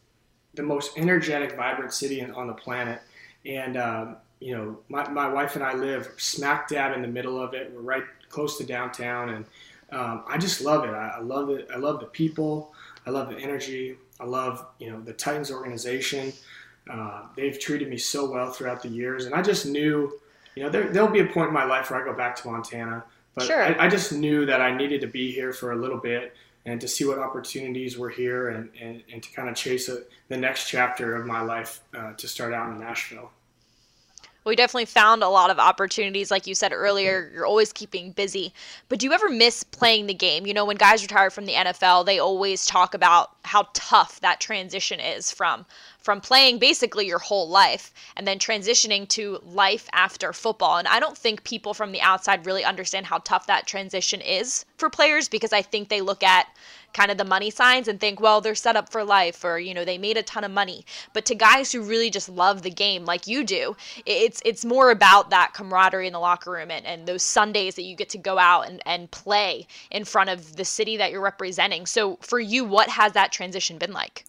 the 0.54 0.62
most 0.62 0.98
energetic, 0.98 1.56
vibrant 1.56 1.92
city 1.92 2.22
on 2.22 2.46
the 2.46 2.52
planet. 2.52 3.00
And 3.46 3.76
um, 3.76 4.16
you 4.40 4.56
know, 4.56 4.78
my, 4.88 5.08
my 5.08 5.28
wife 5.28 5.56
and 5.56 5.64
I 5.64 5.74
live 5.74 6.12
smack 6.16 6.68
dab 6.68 6.94
in 6.94 7.02
the 7.02 7.08
middle 7.08 7.40
of 7.40 7.54
it. 7.54 7.72
We're 7.74 7.80
right 7.80 8.04
close 8.28 8.58
to 8.58 8.64
downtown, 8.64 9.30
and 9.30 9.44
um, 9.90 10.24
I 10.28 10.38
just 10.38 10.60
love 10.60 10.84
it. 10.84 10.90
I, 10.90 11.14
I, 11.16 11.20
love 11.20 11.50
it. 11.50 11.68
I 11.72 11.78
love 11.78 12.00
the 12.00 12.06
people. 12.06 12.72
I 13.06 13.10
love 13.10 13.30
the 13.30 13.38
energy. 13.38 13.96
I 14.20 14.24
love 14.24 14.64
you 14.78 14.90
know 14.90 15.00
the 15.00 15.12
Titans 15.12 15.50
organization. 15.50 16.32
Uh, 16.90 17.22
they've 17.36 17.58
treated 17.58 17.88
me 17.88 17.98
so 17.98 18.30
well 18.30 18.50
throughout 18.50 18.82
the 18.82 18.88
years, 18.88 19.26
and 19.26 19.34
I 19.34 19.42
just 19.42 19.66
knew, 19.66 20.18
you 20.54 20.62
know, 20.62 20.70
there, 20.70 20.88
there'll 20.90 21.10
be 21.10 21.20
a 21.20 21.26
point 21.26 21.48
in 21.48 21.54
my 21.54 21.64
life 21.64 21.90
where 21.90 22.00
I 22.00 22.04
go 22.04 22.14
back 22.14 22.36
to 22.36 22.48
Montana. 22.48 23.04
But 23.34 23.46
sure. 23.46 23.62
I, 23.62 23.86
I, 23.86 23.88
just 23.88 24.12
knew 24.12 24.46
that 24.46 24.60
I 24.60 24.74
needed 24.74 25.00
to 25.02 25.06
be 25.06 25.30
here 25.30 25.52
for 25.52 25.70
a 25.70 25.76
little 25.76 25.98
bit 25.98 26.34
and 26.64 26.80
to 26.80 26.88
see 26.88 27.04
what 27.04 27.18
opportunities 27.18 27.96
were 27.96 28.08
here 28.08 28.48
and, 28.48 28.68
and, 28.80 29.02
and 29.12 29.22
to 29.22 29.30
kind 29.32 29.48
of 29.48 29.54
chase 29.54 29.88
a, 29.88 30.02
the 30.28 30.36
next 30.36 30.68
chapter 30.68 31.14
of 31.14 31.24
my 31.24 31.40
life 31.40 31.80
uh, 31.96 32.14
to 32.14 32.26
start 32.26 32.52
out 32.52 32.72
in 32.72 32.80
Nashville 32.80 33.30
we 34.48 34.56
definitely 34.56 34.86
found 34.86 35.22
a 35.22 35.28
lot 35.28 35.50
of 35.50 35.58
opportunities. 35.58 36.30
Like 36.30 36.46
you 36.46 36.54
said 36.54 36.72
earlier, 36.72 37.24
mm-hmm. 37.24 37.34
you're 37.34 37.46
always 37.46 37.72
keeping 37.72 38.12
busy. 38.12 38.52
But 38.88 38.98
do 38.98 39.06
you 39.06 39.12
ever 39.12 39.28
miss 39.28 39.62
playing 39.62 40.06
the 40.06 40.14
game? 40.14 40.46
You 40.46 40.54
know, 40.54 40.64
when 40.64 40.76
guys 40.76 41.02
retire 41.02 41.30
from 41.30 41.46
the 41.46 41.52
NFL, 41.52 42.06
they 42.06 42.18
always 42.18 42.66
talk 42.66 42.94
about 42.94 43.30
how 43.44 43.68
tough 43.74 44.20
that 44.20 44.40
transition 44.40 45.00
is 45.00 45.30
from 45.30 45.66
from 46.08 46.20
playing 46.22 46.58
basically 46.58 47.06
your 47.06 47.18
whole 47.18 47.50
life 47.50 47.92
and 48.16 48.26
then 48.26 48.38
transitioning 48.38 49.06
to 49.08 49.38
life 49.44 49.90
after 49.92 50.32
football. 50.32 50.78
And 50.78 50.88
I 50.88 51.00
don't 51.00 51.18
think 51.18 51.44
people 51.44 51.74
from 51.74 51.92
the 51.92 52.00
outside 52.00 52.46
really 52.46 52.64
understand 52.64 53.04
how 53.04 53.18
tough 53.18 53.46
that 53.46 53.66
transition 53.66 54.22
is 54.22 54.64
for 54.78 54.88
players 54.88 55.28
because 55.28 55.52
I 55.52 55.60
think 55.60 55.88
they 55.88 56.00
look 56.00 56.22
at 56.22 56.46
kind 56.92 57.10
of 57.10 57.18
the 57.18 57.24
money 57.24 57.50
signs 57.50 57.88
and 57.88 58.00
think, 58.00 58.20
well, 58.20 58.40
they're 58.40 58.54
set 58.54 58.76
up 58.76 58.90
for 58.90 59.04
life 59.04 59.44
or, 59.44 59.58
you 59.58 59.74
know, 59.74 59.84
they 59.84 59.98
made 59.98 60.16
a 60.16 60.22
ton 60.22 60.44
of 60.44 60.50
money. 60.50 60.84
But 61.12 61.24
to 61.26 61.34
guys 61.34 61.70
who 61.70 61.82
really 61.82 62.10
just 62.10 62.28
love 62.28 62.62
the 62.62 62.70
game 62.70 63.04
like 63.04 63.26
you 63.26 63.44
do, 63.44 63.76
it's 64.06 64.42
it's 64.44 64.64
more 64.64 64.90
about 64.90 65.30
that 65.30 65.52
camaraderie 65.54 66.06
in 66.06 66.12
the 66.12 66.18
locker 66.18 66.50
room 66.50 66.70
and, 66.70 66.84
and 66.86 67.06
those 67.06 67.22
Sundays 67.22 67.74
that 67.76 67.82
you 67.82 67.94
get 67.94 68.08
to 68.10 68.18
go 68.18 68.38
out 68.38 68.68
and, 68.68 68.82
and 68.86 69.10
play 69.10 69.66
in 69.90 70.04
front 70.04 70.30
of 70.30 70.56
the 70.56 70.64
city 70.64 70.96
that 70.96 71.10
you're 71.10 71.20
representing. 71.20 71.86
So 71.86 72.16
for 72.20 72.40
you, 72.40 72.64
what 72.64 72.88
has 72.88 73.12
that 73.12 73.32
transition 73.32 73.78
been 73.78 73.92
like? 73.92 74.24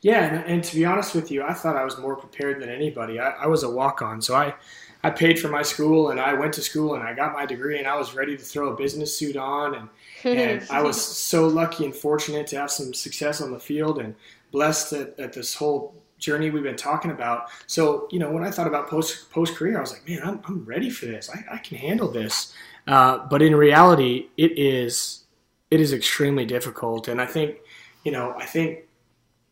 Yeah, 0.00 0.24
and, 0.24 0.44
and, 0.44 0.64
to 0.64 0.76
be 0.76 0.84
honest 0.84 1.14
with 1.14 1.30
you, 1.30 1.42
I 1.42 1.54
thought 1.54 1.76
I 1.76 1.84
was 1.84 1.96
more 1.96 2.14
prepared 2.14 2.60
than 2.60 2.68
anybody. 2.68 3.18
I, 3.18 3.30
I 3.30 3.46
was 3.46 3.62
a 3.62 3.70
walk 3.70 4.02
on, 4.02 4.20
so 4.20 4.34
I, 4.34 4.54
I 5.02 5.10
paid 5.10 5.38
for 5.38 5.48
my 5.48 5.62
school 5.62 6.10
and 6.10 6.20
I 6.20 6.34
went 6.34 6.52
to 6.54 6.62
school 6.62 6.94
and 6.94 7.02
I 7.02 7.14
got 7.14 7.32
my 7.32 7.46
degree 7.46 7.78
and 7.78 7.86
I 7.86 7.96
was 7.96 8.14
ready 8.14 8.36
to 8.36 8.42
throw 8.42 8.70
a 8.70 8.76
business 8.76 9.16
suit 9.16 9.36
on 9.36 9.74
and 9.74 9.88
and 10.24 10.66
I 10.70 10.82
was 10.82 11.02
so 11.02 11.46
lucky 11.46 11.84
and 11.84 11.94
fortunate 11.94 12.46
to 12.48 12.58
have 12.58 12.70
some 12.70 12.94
success 12.94 13.40
on 13.40 13.52
the 13.52 13.58
field 13.58 13.98
and 13.98 14.14
blessed 14.52 14.92
at, 14.92 15.18
at, 15.18 15.32
this 15.32 15.54
whole 15.54 15.94
journey 16.18 16.50
we've 16.50 16.62
been 16.62 16.76
talking 16.76 17.10
about. 17.10 17.48
So 17.66 18.08
you 18.10 18.18
know, 18.18 18.30
when 18.30 18.44
I 18.44 18.50
thought 18.50 18.66
about 18.66 18.88
post 18.88 19.30
post 19.30 19.54
career, 19.54 19.78
I 19.78 19.80
was 19.80 19.92
like, 19.92 20.08
man, 20.08 20.20
I'm 20.24 20.40
I'm 20.46 20.64
ready 20.64 20.90
for 20.90 21.06
this. 21.06 21.30
I, 21.30 21.54
I 21.54 21.58
can 21.58 21.76
handle 21.76 22.10
this. 22.10 22.52
Uh, 22.86 23.26
but 23.28 23.42
in 23.42 23.54
reality, 23.54 24.28
it 24.36 24.58
is 24.58 25.24
it 25.70 25.80
is 25.80 25.92
extremely 25.92 26.44
difficult, 26.44 27.08
and 27.08 27.20
I 27.20 27.26
think 27.26 27.58
you 28.04 28.12
know, 28.12 28.34
I 28.38 28.46
think 28.46 28.84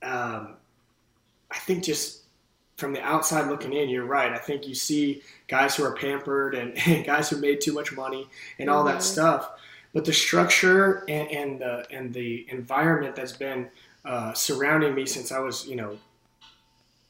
um, 0.02 0.56
I 1.50 1.58
think 1.58 1.84
just 1.84 2.22
from 2.76 2.92
the 2.92 3.02
outside 3.02 3.48
looking 3.48 3.72
in, 3.72 3.88
you're 3.88 4.04
right. 4.04 4.32
I 4.32 4.38
think 4.38 4.66
you 4.66 4.74
see 4.74 5.22
guys 5.46 5.76
who 5.76 5.84
are 5.84 5.94
pampered 5.94 6.54
and, 6.54 6.76
and 6.86 7.04
guys 7.04 7.30
who 7.30 7.36
made 7.36 7.60
too 7.60 7.72
much 7.72 7.92
money 7.92 8.28
and 8.58 8.68
all 8.68 8.84
mm-hmm. 8.84 8.94
that 8.94 9.02
stuff. 9.02 9.50
But 9.92 10.04
the 10.04 10.12
structure 10.12 11.04
and, 11.08 11.30
and 11.30 11.60
the 11.60 11.86
and 11.90 12.12
the 12.14 12.46
environment 12.48 13.14
that's 13.14 13.32
been 13.32 13.68
uh, 14.04 14.32
surrounding 14.32 14.94
me 14.94 15.06
since 15.06 15.32
I 15.32 15.38
was, 15.38 15.66
you 15.66 15.76
know, 15.76 15.98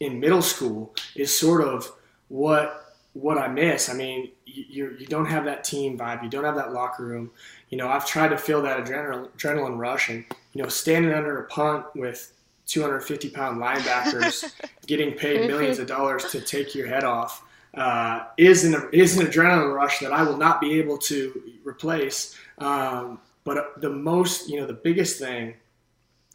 in 0.00 0.18
middle 0.18 0.42
school 0.42 0.94
is 1.14 1.36
sort 1.36 1.62
of 1.62 1.90
what 2.28 2.96
what 3.14 3.38
I 3.38 3.48
miss. 3.48 3.88
I 3.88 3.94
mean, 3.94 4.30
you 4.46 4.96
you 4.98 5.06
don't 5.06 5.26
have 5.26 5.44
that 5.44 5.64
team 5.64 5.98
vibe. 5.98 6.22
You 6.22 6.30
don't 6.30 6.44
have 6.44 6.56
that 6.56 6.72
locker 6.72 7.04
room. 7.04 7.30
You 7.70 7.78
know, 7.78 7.88
I've 7.88 8.06
tried 8.06 8.28
to 8.28 8.38
feel 8.38 8.62
that 8.62 8.84
adrenaline 8.84 9.28
adrenaline 9.30 9.78
rush, 9.78 10.08
and 10.08 10.24
you 10.52 10.62
know, 10.62 10.68
standing 10.68 11.12
under 11.12 11.40
a 11.40 11.46
punt 11.48 11.86
with 11.94 12.32
250 12.66 13.30
pound 13.30 13.60
linebackers 13.60 14.52
getting 14.86 15.12
paid 15.12 15.40
mm-hmm. 15.40 15.48
millions 15.48 15.78
of 15.78 15.86
dollars 15.86 16.24
to 16.30 16.40
take 16.40 16.74
your 16.74 16.86
head 16.86 17.04
off 17.04 17.44
uh, 17.74 18.24
is 18.36 18.64
an 18.64 18.88
is 18.92 19.18
an 19.18 19.26
adrenaline 19.26 19.74
rush 19.74 20.00
that 20.00 20.12
I 20.12 20.22
will 20.22 20.36
not 20.36 20.60
be 20.60 20.78
able 20.78 20.98
to 20.98 21.42
replace. 21.64 22.36
Um, 22.58 23.20
but 23.44 23.80
the 23.80 23.90
most, 23.90 24.48
you 24.48 24.60
know, 24.60 24.66
the 24.66 24.72
biggest 24.72 25.18
thing 25.18 25.54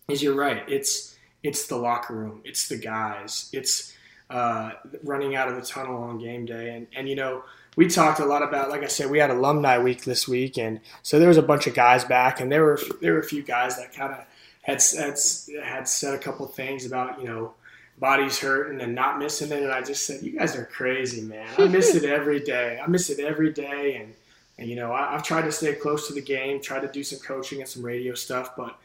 is 0.09 0.21
you're 0.21 0.35
right. 0.35 0.63
It's 0.67 1.15
it's 1.43 1.67
the 1.67 1.77
locker 1.77 2.15
room. 2.15 2.41
It's 2.43 2.67
the 2.67 2.77
guys. 2.77 3.49
It's 3.53 3.93
uh, 4.29 4.71
running 5.03 5.35
out 5.35 5.47
of 5.47 5.55
the 5.55 5.61
tunnel 5.61 6.03
on 6.03 6.19
game 6.19 6.45
day. 6.45 6.75
And 6.75 6.87
and 6.95 7.07
you 7.07 7.15
know, 7.15 7.43
we 7.75 7.87
talked 7.87 8.19
a 8.19 8.25
lot 8.25 8.43
about, 8.43 8.69
like 8.69 8.83
I 8.83 8.87
said, 8.87 9.09
we 9.09 9.19
had 9.19 9.29
alumni 9.29 9.77
week 9.77 10.03
this 10.03 10.27
week, 10.27 10.57
and 10.57 10.79
so 11.03 11.19
there 11.19 11.27
was 11.27 11.37
a 11.37 11.43
bunch 11.43 11.67
of 11.67 11.73
guys 11.73 12.03
back, 12.03 12.39
and 12.39 12.51
there 12.51 12.63
were 12.63 12.79
there 13.01 13.13
were 13.13 13.19
a 13.19 13.25
few 13.25 13.43
guys 13.43 13.77
that 13.77 13.93
kind 13.93 14.13
of 14.13 14.25
had, 14.63 14.81
had 14.97 15.17
had 15.63 15.87
said 15.87 16.13
a 16.13 16.17
couple 16.17 16.45
things 16.47 16.85
about 16.85 17.21
you 17.21 17.27
know 17.27 17.53
body's 17.99 18.39
hurting 18.39 18.81
and 18.81 18.93
not 18.93 19.17
missing 19.17 19.51
it. 19.51 19.63
And 19.63 19.71
I 19.71 19.81
just 19.81 20.05
said, 20.05 20.21
"You 20.23 20.37
guys 20.37 20.55
are 20.55 20.65
crazy, 20.65 21.21
man. 21.21 21.47
I 21.57 21.67
miss 21.67 21.95
it 21.95 22.03
every 22.09 22.39
day. 22.39 22.79
I 22.83 22.87
miss 22.87 23.09
it 23.09 23.19
every 23.19 23.53
day." 23.53 23.95
And, 23.95 24.13
and 24.59 24.69
you 24.69 24.75
know, 24.75 24.91
I, 24.91 25.11
have 25.11 25.23
tried 25.23 25.43
to 25.43 25.51
stay 25.51 25.73
close 25.73 26.07
to 26.07 26.13
the 26.13 26.21
game, 26.21 26.61
try 26.61 26.79
to 26.79 26.87
do 26.87 27.03
some 27.03 27.19
coaching 27.19 27.59
and 27.59 27.69
some 27.69 27.83
radio 27.83 28.13
stuff, 28.15 28.55
but 28.55 28.77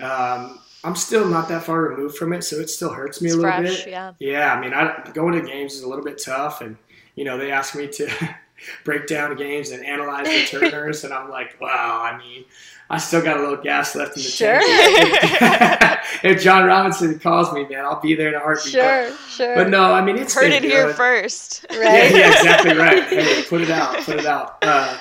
um, 0.00 0.58
I'm 0.82 0.96
still 0.96 1.28
not 1.28 1.48
that 1.48 1.64
far 1.64 1.82
removed 1.82 2.16
from 2.16 2.32
it, 2.32 2.42
so 2.42 2.56
it 2.56 2.70
still 2.70 2.92
hurts 2.92 3.20
me 3.20 3.26
it's 3.26 3.34
a 3.34 3.38
little 3.38 3.52
fresh, 3.52 3.84
bit. 3.84 3.90
Yeah. 3.90 4.12
Yeah. 4.18 4.54
I 4.54 4.60
mean, 4.60 4.72
I, 4.72 5.10
going 5.12 5.40
to 5.40 5.46
games 5.46 5.74
is 5.74 5.82
a 5.82 5.88
little 5.88 6.04
bit 6.04 6.22
tough, 6.22 6.60
and 6.60 6.76
you 7.14 7.24
know, 7.24 7.36
they 7.36 7.52
ask 7.52 7.76
me 7.76 7.86
to 7.88 8.10
break 8.84 9.06
down 9.06 9.36
games 9.36 9.70
and 9.70 9.84
analyze 9.84 10.26
the 10.26 10.58
turners, 10.60 11.04
and 11.04 11.12
I'm 11.12 11.30
like, 11.30 11.60
wow. 11.60 12.02
I 12.02 12.18
mean. 12.18 12.44
I 12.92 12.98
still 12.98 13.22
got 13.22 13.36
a 13.36 13.40
little 13.40 13.62
gas 13.62 13.94
left 13.94 14.16
in 14.16 14.22
the 14.24 14.28
sure. 14.28 14.58
tank. 14.58 16.00
if 16.24 16.42
Jon 16.42 16.64
Robinson 16.64 17.20
calls 17.20 17.52
me, 17.52 17.64
man, 17.68 17.84
I'll 17.84 18.00
be 18.00 18.16
there 18.16 18.30
in 18.30 18.34
a 18.34 18.40
heartbeat. 18.40 18.72
Sure, 18.72 19.10
but, 19.10 19.16
sure. 19.30 19.54
But 19.54 19.68
no, 19.68 19.92
I 19.92 20.02
mean 20.02 20.16
it's 20.16 20.34
Heard 20.34 20.50
it 20.50 20.62
good. 20.62 20.72
here 20.72 20.92
first. 20.92 21.64
Right? 21.70 21.80
Yeah, 21.80 22.08
yeah, 22.08 22.32
exactly 22.32 22.76
right. 22.76 23.04
Hey, 23.04 23.44
put 23.44 23.60
it 23.60 23.70
out, 23.70 23.96
put 23.98 24.16
it 24.16 24.26
out. 24.26 24.58
Uh, 24.62 24.98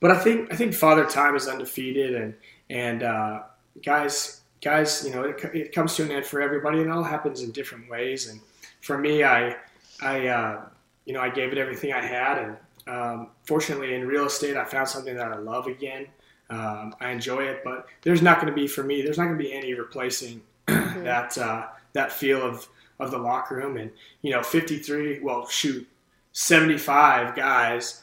but 0.00 0.10
I 0.10 0.18
think 0.18 0.52
I 0.52 0.56
think 0.56 0.74
Father 0.74 1.04
Time 1.04 1.36
is 1.36 1.46
undefeated, 1.46 2.14
and 2.14 2.34
and 2.70 3.02
uh, 3.02 3.42
guys, 3.84 4.40
guys, 4.62 5.04
you 5.06 5.14
know, 5.14 5.24
it, 5.24 5.44
it 5.54 5.72
comes 5.72 5.94
to 5.96 6.02
an 6.02 6.10
end 6.10 6.24
for 6.24 6.40
everybody, 6.40 6.78
and 6.78 6.88
it 6.88 6.92
all 6.92 7.02
happens 7.02 7.42
in 7.42 7.50
different 7.50 7.88
ways. 7.88 8.28
And 8.28 8.40
for 8.80 8.96
me, 8.98 9.22
I 9.22 9.56
I 10.00 10.26
uh, 10.26 10.64
you 11.04 11.12
know 11.12 11.20
I 11.20 11.28
gave 11.28 11.52
it 11.52 11.58
everything 11.58 11.92
I 11.92 12.00
had, 12.00 12.38
and 12.38 12.56
um, 12.86 13.28
fortunately 13.44 13.94
in 13.94 14.06
real 14.06 14.26
estate, 14.26 14.56
I 14.56 14.64
found 14.64 14.88
something 14.88 15.14
that 15.14 15.32
I 15.32 15.36
love 15.36 15.66
again. 15.66 16.06
Um, 16.48 16.96
I 17.00 17.10
enjoy 17.10 17.44
it, 17.44 17.60
but 17.62 17.86
there's 18.02 18.22
not 18.22 18.40
going 18.40 18.52
to 18.52 18.60
be 18.60 18.66
for 18.66 18.82
me. 18.82 19.02
There's 19.02 19.18
not 19.18 19.26
going 19.26 19.38
to 19.38 19.44
be 19.44 19.52
any 19.52 19.74
replacing 19.74 20.40
that 20.66 21.36
uh, 21.36 21.66
that 21.92 22.10
feel 22.10 22.40
of 22.40 22.66
of 22.98 23.10
the 23.10 23.18
locker 23.18 23.56
room. 23.56 23.76
And 23.76 23.90
you 24.22 24.32
know, 24.32 24.42
53. 24.42 25.20
Well, 25.20 25.46
shoot, 25.46 25.86
75 26.32 27.36
guys 27.36 28.02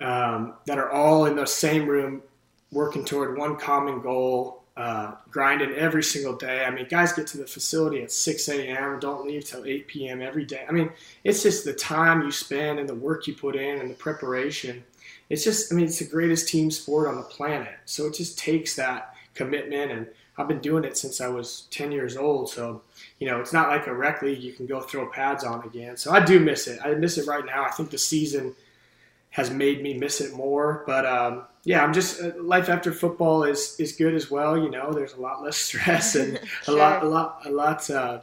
um, 0.00 0.54
that 0.66 0.78
are 0.78 0.90
all 0.90 1.26
in 1.26 1.36
the 1.36 1.46
same 1.46 1.86
room, 1.86 2.22
working 2.72 3.04
toward 3.04 3.36
one 3.36 3.56
common 3.56 4.00
goal, 4.00 4.62
uh, 4.76 5.14
grinding 5.30 5.72
every 5.72 6.02
single 6.02 6.36
day. 6.36 6.64
I 6.64 6.70
mean, 6.70 6.86
guys 6.88 7.12
get 7.12 7.26
to 7.28 7.38
the 7.38 7.46
facility 7.46 8.02
at 8.02 8.12
6 8.12 8.48
a.m. 8.48 9.00
Don't 9.00 9.26
leave 9.26 9.44
till 9.44 9.64
8 9.64 9.88
p.m. 9.88 10.22
every 10.22 10.44
day. 10.44 10.64
I 10.68 10.72
mean, 10.72 10.90
it's 11.24 11.42
just 11.42 11.64
the 11.64 11.72
time 11.72 12.22
you 12.22 12.30
spend 12.30 12.78
and 12.78 12.88
the 12.88 12.94
work 12.94 13.26
you 13.26 13.34
put 13.34 13.56
in 13.56 13.80
and 13.80 13.90
the 13.90 13.94
preparation 13.94 14.84
it's 15.30 15.44
just, 15.44 15.72
I 15.72 15.76
mean, 15.76 15.86
it's 15.86 15.98
the 15.98 16.06
greatest 16.06 16.48
team 16.48 16.70
sport 16.70 17.06
on 17.06 17.16
the 17.16 17.22
planet. 17.22 17.74
So 17.84 18.06
it 18.06 18.14
just 18.14 18.38
takes 18.38 18.76
that 18.76 19.14
commitment. 19.34 19.92
And 19.92 20.06
I've 20.36 20.48
been 20.48 20.60
doing 20.60 20.84
it 20.84 20.96
since 20.96 21.20
I 21.20 21.28
was 21.28 21.66
10 21.70 21.92
years 21.92 22.16
old. 22.16 22.50
So, 22.50 22.82
you 23.18 23.28
know, 23.28 23.40
it's 23.40 23.52
not 23.52 23.68
like 23.68 23.86
a 23.86 23.94
rec 23.94 24.22
league 24.22 24.42
you 24.42 24.52
can 24.52 24.66
go 24.66 24.80
throw 24.80 25.06
pads 25.10 25.44
on 25.44 25.64
again. 25.64 25.96
So 25.96 26.12
I 26.12 26.24
do 26.24 26.40
miss 26.40 26.66
it. 26.66 26.80
I 26.82 26.94
miss 26.94 27.18
it 27.18 27.26
right 27.26 27.44
now. 27.44 27.64
I 27.64 27.70
think 27.70 27.90
the 27.90 27.98
season 27.98 28.54
has 29.38 29.50
made 29.50 29.82
me 29.82 29.94
miss 29.94 30.20
it 30.20 30.34
more. 30.34 30.82
But 30.86 31.06
um, 31.06 31.44
yeah, 31.64 31.82
I'm 31.82 31.92
just 31.92 32.20
uh, 32.20 32.32
life 32.40 32.68
after 32.68 32.92
football 32.92 33.44
is 33.44 33.76
is 33.78 33.92
good 33.92 34.14
as 34.14 34.30
well. 34.30 34.58
You 34.58 34.70
know, 34.70 34.92
there's 34.92 35.14
a 35.14 35.20
lot 35.20 35.42
less 35.42 35.56
stress 35.68 36.14
and 36.14 36.38
Sure. 36.64 36.74
a 36.74 36.78
lot, 36.78 37.02
a 37.04 37.08
lot, 37.08 37.46
a 37.46 37.50
lot, 37.50 37.90
uh, 37.90 38.20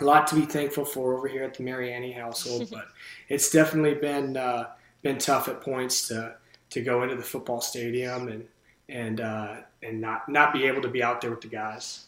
a 0.00 0.04
lot 0.04 0.26
to 0.28 0.34
be 0.36 0.42
thankful 0.42 0.84
for 0.84 1.14
over 1.14 1.28
here 1.28 1.42
at 1.44 1.54
the 1.54 1.62
Mariani 1.62 2.12
household. 2.12 2.68
but 2.72 2.86
it's 3.28 3.50
definitely 3.50 3.94
been. 3.94 4.36
Uh, 4.36 4.70
been 5.02 5.18
tough 5.18 5.48
at 5.48 5.60
points 5.60 6.08
to 6.08 6.34
to 6.70 6.80
go 6.80 7.02
into 7.02 7.16
the 7.16 7.22
football 7.22 7.60
stadium 7.60 8.28
and 8.28 8.46
and 8.88 9.20
uh, 9.20 9.56
and 9.82 10.00
not 10.00 10.28
not 10.28 10.52
be 10.52 10.64
able 10.66 10.82
to 10.82 10.88
be 10.88 11.02
out 11.02 11.20
there 11.20 11.30
with 11.30 11.40
the 11.40 11.48
guys. 11.48 12.06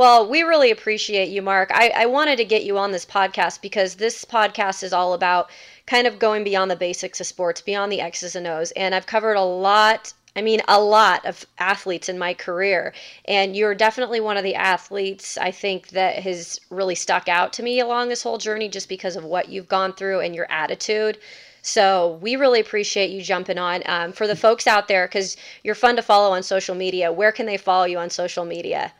Well, 0.00 0.26
we 0.26 0.44
really 0.44 0.70
appreciate 0.70 1.28
you, 1.28 1.42
Marc. 1.42 1.70
I, 1.74 1.90
I 1.90 2.06
wanted 2.06 2.36
to 2.36 2.44
get 2.46 2.64
you 2.64 2.78
on 2.78 2.90
this 2.90 3.04
podcast 3.04 3.60
because 3.60 3.96
this 3.96 4.24
podcast 4.24 4.82
is 4.82 4.94
all 4.94 5.12
about 5.12 5.50
kind 5.84 6.06
of 6.06 6.18
going 6.18 6.42
beyond 6.42 6.70
the 6.70 6.76
basics 6.76 7.20
of 7.20 7.26
sports, 7.26 7.60
beyond 7.60 7.92
the 7.92 8.00
X's 8.00 8.34
and 8.34 8.46
O's. 8.46 8.70
And 8.70 8.94
I've 8.94 9.04
covered 9.04 9.34
a 9.34 9.42
lot, 9.42 10.14
I 10.34 10.40
mean, 10.40 10.62
a 10.66 10.80
lot 10.80 11.26
of 11.26 11.44
athletes 11.58 12.08
in 12.08 12.18
my 12.18 12.32
career. 12.32 12.94
And 13.26 13.54
you're 13.54 13.74
definitely 13.74 14.20
one 14.20 14.38
of 14.38 14.42
the 14.42 14.54
athletes 14.54 15.36
I 15.36 15.50
think 15.50 15.88
that 15.88 16.22
has 16.22 16.58
really 16.70 16.94
stuck 16.94 17.28
out 17.28 17.52
to 17.52 17.62
me 17.62 17.78
along 17.78 18.08
this 18.08 18.22
whole 18.22 18.38
journey 18.38 18.70
just 18.70 18.88
because 18.88 19.16
of 19.16 19.24
what 19.24 19.50
you've 19.50 19.68
gone 19.68 19.92
through 19.92 20.20
and 20.20 20.34
your 20.34 20.50
attitude. 20.50 21.18
So 21.60 22.18
we 22.22 22.36
really 22.36 22.60
appreciate 22.60 23.10
you 23.10 23.20
jumping 23.20 23.58
on. 23.58 23.82
Um, 23.84 24.12
for 24.12 24.26
the 24.26 24.34
folks 24.34 24.66
out 24.66 24.88
there, 24.88 25.06
because 25.06 25.36
you're 25.62 25.74
fun 25.74 25.96
to 25.96 26.02
follow 26.02 26.34
on 26.34 26.42
social 26.42 26.74
media, 26.74 27.12
where 27.12 27.32
can 27.32 27.44
they 27.44 27.58
follow 27.58 27.84
you 27.84 27.98
on 27.98 28.08
social 28.08 28.46
media? 28.46 28.94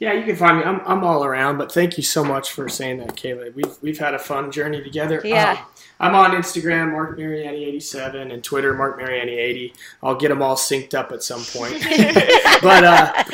Yeah, 0.00 0.12
you 0.12 0.24
can 0.24 0.36
find 0.36 0.58
me. 0.58 0.64
I'm, 0.64 0.80
I'm 0.86 1.02
all 1.02 1.24
around, 1.24 1.58
but 1.58 1.72
thank 1.72 1.96
you 1.96 2.04
so 2.04 2.22
much 2.22 2.52
for 2.52 2.68
saying 2.68 2.98
that, 2.98 3.16
Kayla. 3.16 3.52
We've, 3.54 3.76
we've 3.82 3.98
had 3.98 4.14
a 4.14 4.18
fun 4.18 4.52
journey 4.52 4.80
together. 4.80 5.20
Yeah. 5.24 5.52
Um, 5.52 5.58
I'm 6.00 6.14
on 6.14 6.30
Instagram, 6.30 6.92
Marc 6.92 7.18
Mariani87, 7.18 8.32
and 8.32 8.44
Twitter, 8.44 8.72
Marc 8.74 9.00
Mariani80. 9.00 9.74
I'll 10.00 10.14
get 10.14 10.28
them 10.28 10.40
all 10.40 10.54
synced 10.54 10.94
up 10.94 11.10
at 11.10 11.24
some 11.24 11.42
point. 11.42 11.72
but 12.62 12.84
uh, 12.84 13.24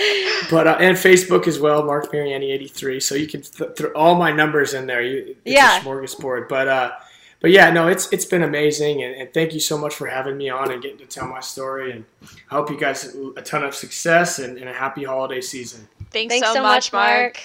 but 0.51 0.67
uh, 0.67 0.77
and 0.81 0.97
Facebook 0.97 1.47
as 1.47 1.59
well, 1.61 1.85
Marc 1.85 2.11
Mariani83. 2.11 3.03
So 3.03 3.15
you 3.15 3.27
can 3.27 3.43
th- 3.43 3.77
throw 3.77 3.91
all 3.93 4.15
my 4.15 4.33
numbers 4.33 4.73
in 4.73 4.87
there. 4.87 5.03
You, 5.03 5.37
Yeah. 5.45 5.81
smorgasbord. 5.81 6.49
But 6.49 6.69
uh, 6.69 6.93
but 7.41 7.51
yeah, 7.51 7.69
no, 7.71 7.89
it's 7.89 8.11
it's 8.11 8.25
been 8.25 8.43
amazing, 8.43 9.03
and, 9.03 9.15
and 9.15 9.35
thank 9.35 9.53
you 9.53 9.61
so 9.61 9.77
much 9.77 9.95
for 9.95 10.07
having 10.07 10.39
me 10.39 10.49
on 10.49 10.73
and 10.73 10.81
getting 10.81 10.97
to 10.97 11.05
tell 11.07 11.27
my 11.29 11.41
story. 11.41 11.93
And 11.93 12.07
I 12.51 12.55
hope 12.55 12.71
you 12.71 12.79
guys 12.81 13.15
a 13.37 13.43
ton 13.43 13.63
of 13.65 13.75
success 13.75 14.39
and, 14.39 14.57
and 14.57 14.71
a 14.71 14.73
happy 14.73 15.05
holiday 15.05 15.43
season. 15.43 15.87
Thanks, 16.15 16.33
Thanks 16.33 16.53
so, 16.53 16.63
much, 16.63 16.93
Marc. 16.93 17.41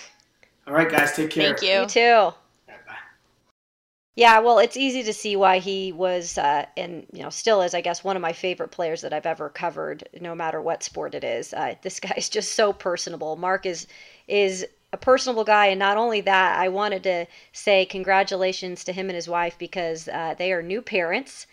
All 0.67 0.75
right, 0.75 0.89
guys, 0.89 1.13
take 1.15 1.31
care. 1.31 1.43
Thank 1.43 1.63
you. 1.63 1.81
You 1.81 1.87
too. 1.87 2.13
All 2.13 2.35
right, 2.67 2.85
bye. 2.85 2.93
Yeah, 4.15 4.39
well, 4.41 4.59
it's 4.59 4.77
easy 4.77 5.01
to 5.01 5.11
see 5.11 5.35
why 5.35 5.57
he 5.57 5.91
was, 5.91 6.37
uh, 6.37 6.67
and 6.77 7.07
you 7.11 7.23
know, 7.23 7.31
still 7.31 7.63
is, 7.63 7.73
I 7.73 7.81
guess, 7.81 8.03
one 8.03 8.15
of 8.15 8.21
my 8.21 8.31
favorite 8.31 8.69
players 8.69 9.01
that 9.01 9.11
I've 9.11 9.25
ever 9.25 9.49
covered, 9.49 10.07
no 10.21 10.35
matter 10.35 10.61
what 10.61 10.83
sport 10.83 11.15
it 11.15 11.23
is. 11.23 11.51
Uh, 11.51 11.73
this 11.81 11.99
guy 11.99 12.13
is 12.15 12.29
just 12.29 12.53
so 12.53 12.71
personable. 12.71 13.35
Marc 13.37 13.65
is 13.65 13.87
is 14.27 14.67
a 14.93 14.97
personable 14.97 15.43
guy, 15.43 15.65
and 15.65 15.79
not 15.79 15.97
only 15.97 16.21
that, 16.21 16.59
I 16.59 16.67
wanted 16.67 17.01
to 17.03 17.25
say 17.51 17.87
congratulations 17.87 18.83
to 18.83 18.93
him 18.93 19.09
and 19.09 19.15
his 19.15 19.27
wife 19.27 19.57
because 19.57 20.07
uh, 20.07 20.35
they 20.37 20.51
are 20.53 20.61
new 20.61 20.83
parents, 20.83 21.47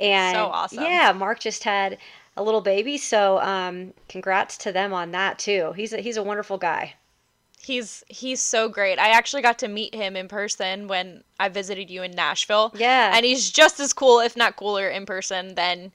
and 0.00 0.34
So 0.34 0.46
awesome. 0.46 0.82
yeah, 0.82 1.12
Marc 1.12 1.38
just 1.38 1.62
had 1.62 1.98
a 2.36 2.42
little 2.42 2.60
baby, 2.60 2.98
so 2.98 3.40
um, 3.40 3.94
congrats 4.08 4.56
to 4.58 4.72
them 4.72 4.92
on 4.92 5.10
that 5.12 5.38
too. 5.38 5.72
He's 5.76 5.92
a, 5.92 5.98
he's 5.98 6.16
a 6.16 6.22
wonderful 6.22 6.58
guy. 6.58 6.94
He's 7.60 8.04
he's 8.08 8.40
so 8.40 8.68
great. 8.68 8.98
I 8.98 9.08
actually 9.08 9.42
got 9.42 9.58
to 9.60 9.68
meet 9.68 9.94
him 9.94 10.14
in 10.14 10.28
person 10.28 10.86
when 10.86 11.24
I 11.40 11.48
visited 11.48 11.90
you 11.90 12.02
in 12.02 12.12
Nashville. 12.12 12.72
Yeah. 12.76 13.10
And 13.14 13.24
he's 13.24 13.50
just 13.50 13.80
as 13.80 13.92
cool, 13.92 14.20
if 14.20 14.36
not 14.36 14.56
cooler, 14.56 14.88
in 14.88 15.04
person 15.04 15.54
than 15.56 15.90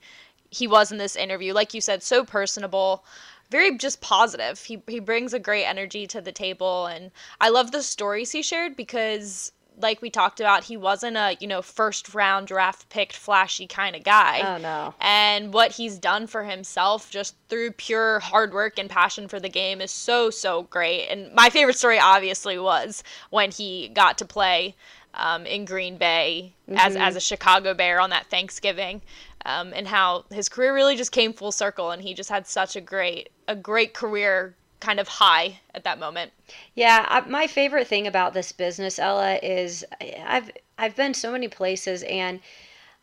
he 0.49 0.67
was 0.67 0.91
in 0.91 0.97
this 0.97 1.15
interview. 1.15 1.53
Like 1.53 1.73
you 1.73 1.79
said, 1.79 2.03
so 2.03 2.25
personable, 2.25 3.05
very 3.49 3.77
just 3.77 4.01
positive. 4.01 4.61
He 4.61 4.83
he 4.87 4.99
brings 4.99 5.33
a 5.33 5.39
great 5.39 5.65
energy 5.65 6.07
to 6.07 6.19
the 6.19 6.31
table 6.31 6.87
and 6.87 7.11
I 7.39 7.49
love 7.49 7.71
the 7.71 7.83
stories 7.83 8.31
he 8.31 8.41
shared 8.41 8.75
because 8.75 9.53
like 9.77 10.01
we 10.01 10.09
talked 10.09 10.39
about, 10.39 10.65
he 10.65 10.77
wasn't 10.77 11.17
a, 11.17 11.37
you 11.39 11.47
know, 11.47 11.61
first 11.61 12.13
round 12.13 12.47
draft 12.47 12.89
picked 12.89 13.15
flashy 13.15 13.67
kind 13.67 13.95
of 13.95 14.03
guy. 14.03 14.41
Oh 14.41 14.57
no. 14.61 14.93
and 14.99 15.53
what 15.53 15.71
he's 15.71 15.97
done 15.97 16.27
for 16.27 16.43
himself 16.43 17.09
just 17.09 17.35
through 17.49 17.71
pure 17.71 18.19
hard 18.19 18.53
work 18.53 18.77
and 18.77 18.89
passion 18.89 19.27
for 19.27 19.39
the 19.39 19.49
game 19.49 19.81
is 19.81 19.91
so 19.91 20.29
so 20.29 20.63
great. 20.63 21.07
And 21.07 21.33
my 21.33 21.49
favorite 21.49 21.77
story 21.77 21.99
obviously 21.99 22.59
was 22.59 23.03
when 23.29 23.51
he 23.51 23.89
got 23.89 24.17
to 24.19 24.25
play 24.25 24.75
um, 25.13 25.45
in 25.45 25.65
green 25.65 25.97
bay 25.97 26.53
as, 26.69 26.95
as 26.95 27.17
a 27.17 27.19
chicago 27.19 27.73
bear 27.73 27.99
on 27.99 28.11
that 28.11 28.27
thanksgiving 28.27 29.01
um, 29.45 29.73
and 29.75 29.87
how 29.87 30.23
his 30.31 30.47
career 30.47 30.73
really 30.73 30.95
just 30.95 31.11
came 31.11 31.33
full 31.33 31.51
circle 31.51 31.91
and 31.91 32.01
he 32.01 32.13
just 32.13 32.29
had 32.29 32.47
such 32.47 32.77
a 32.77 32.81
great 32.81 33.29
a 33.47 33.55
great 33.55 33.93
career 33.93 34.55
kind 34.81 34.99
of 34.99 35.07
high 35.07 35.59
at 35.73 35.83
that 35.85 35.99
moment 35.99 36.31
Yeah, 36.75 37.05
I, 37.07 37.21
my 37.21 37.47
favorite 37.47 37.87
thing 37.87 38.07
about 38.07 38.33
this 38.33 38.51
business, 38.51 38.99
Ella, 38.99 39.35
is 39.41 39.85
I've 40.01 40.51
I've 40.77 40.95
been 40.95 41.13
so 41.13 41.31
many 41.31 41.47
places 41.47 42.03
and 42.03 42.41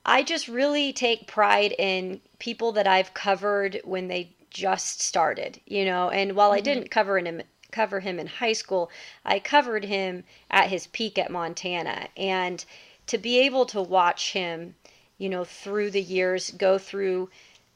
I 0.04 0.22
just 0.22 0.48
really 0.48 0.92
take 0.92 1.26
pride 1.26 1.74
in 1.78 2.20
people 2.38 2.72
that 2.72 2.86
I've 2.86 3.14
covered 3.14 3.80
when 3.84 4.08
they 4.08 4.34
just 4.50 5.00
started, 5.00 5.60
you 5.66 5.84
know. 5.84 6.10
And 6.10 6.34
while 6.34 6.52
I 6.52 6.58
mm-hmm. 6.58 6.64
didn't 6.64 6.90
cover 6.90 7.18
him 7.18 7.42
cover 7.70 8.00
him 8.00 8.18
in 8.18 8.26
high 8.26 8.54
school, 8.54 8.90
I 9.24 9.38
covered 9.38 9.84
him 9.84 10.24
at 10.50 10.70
his 10.70 10.86
peak 10.88 11.18
at 11.18 11.30
Montana 11.30 12.08
and 12.16 12.64
to 13.06 13.18
be 13.18 13.38
able 13.40 13.66
to 13.66 13.82
watch 13.82 14.32
him, 14.32 14.74
you 15.18 15.28
know, 15.28 15.44
through 15.44 15.90
the 15.90 16.02
years 16.02 16.50
go 16.50 16.78
through 16.78 17.28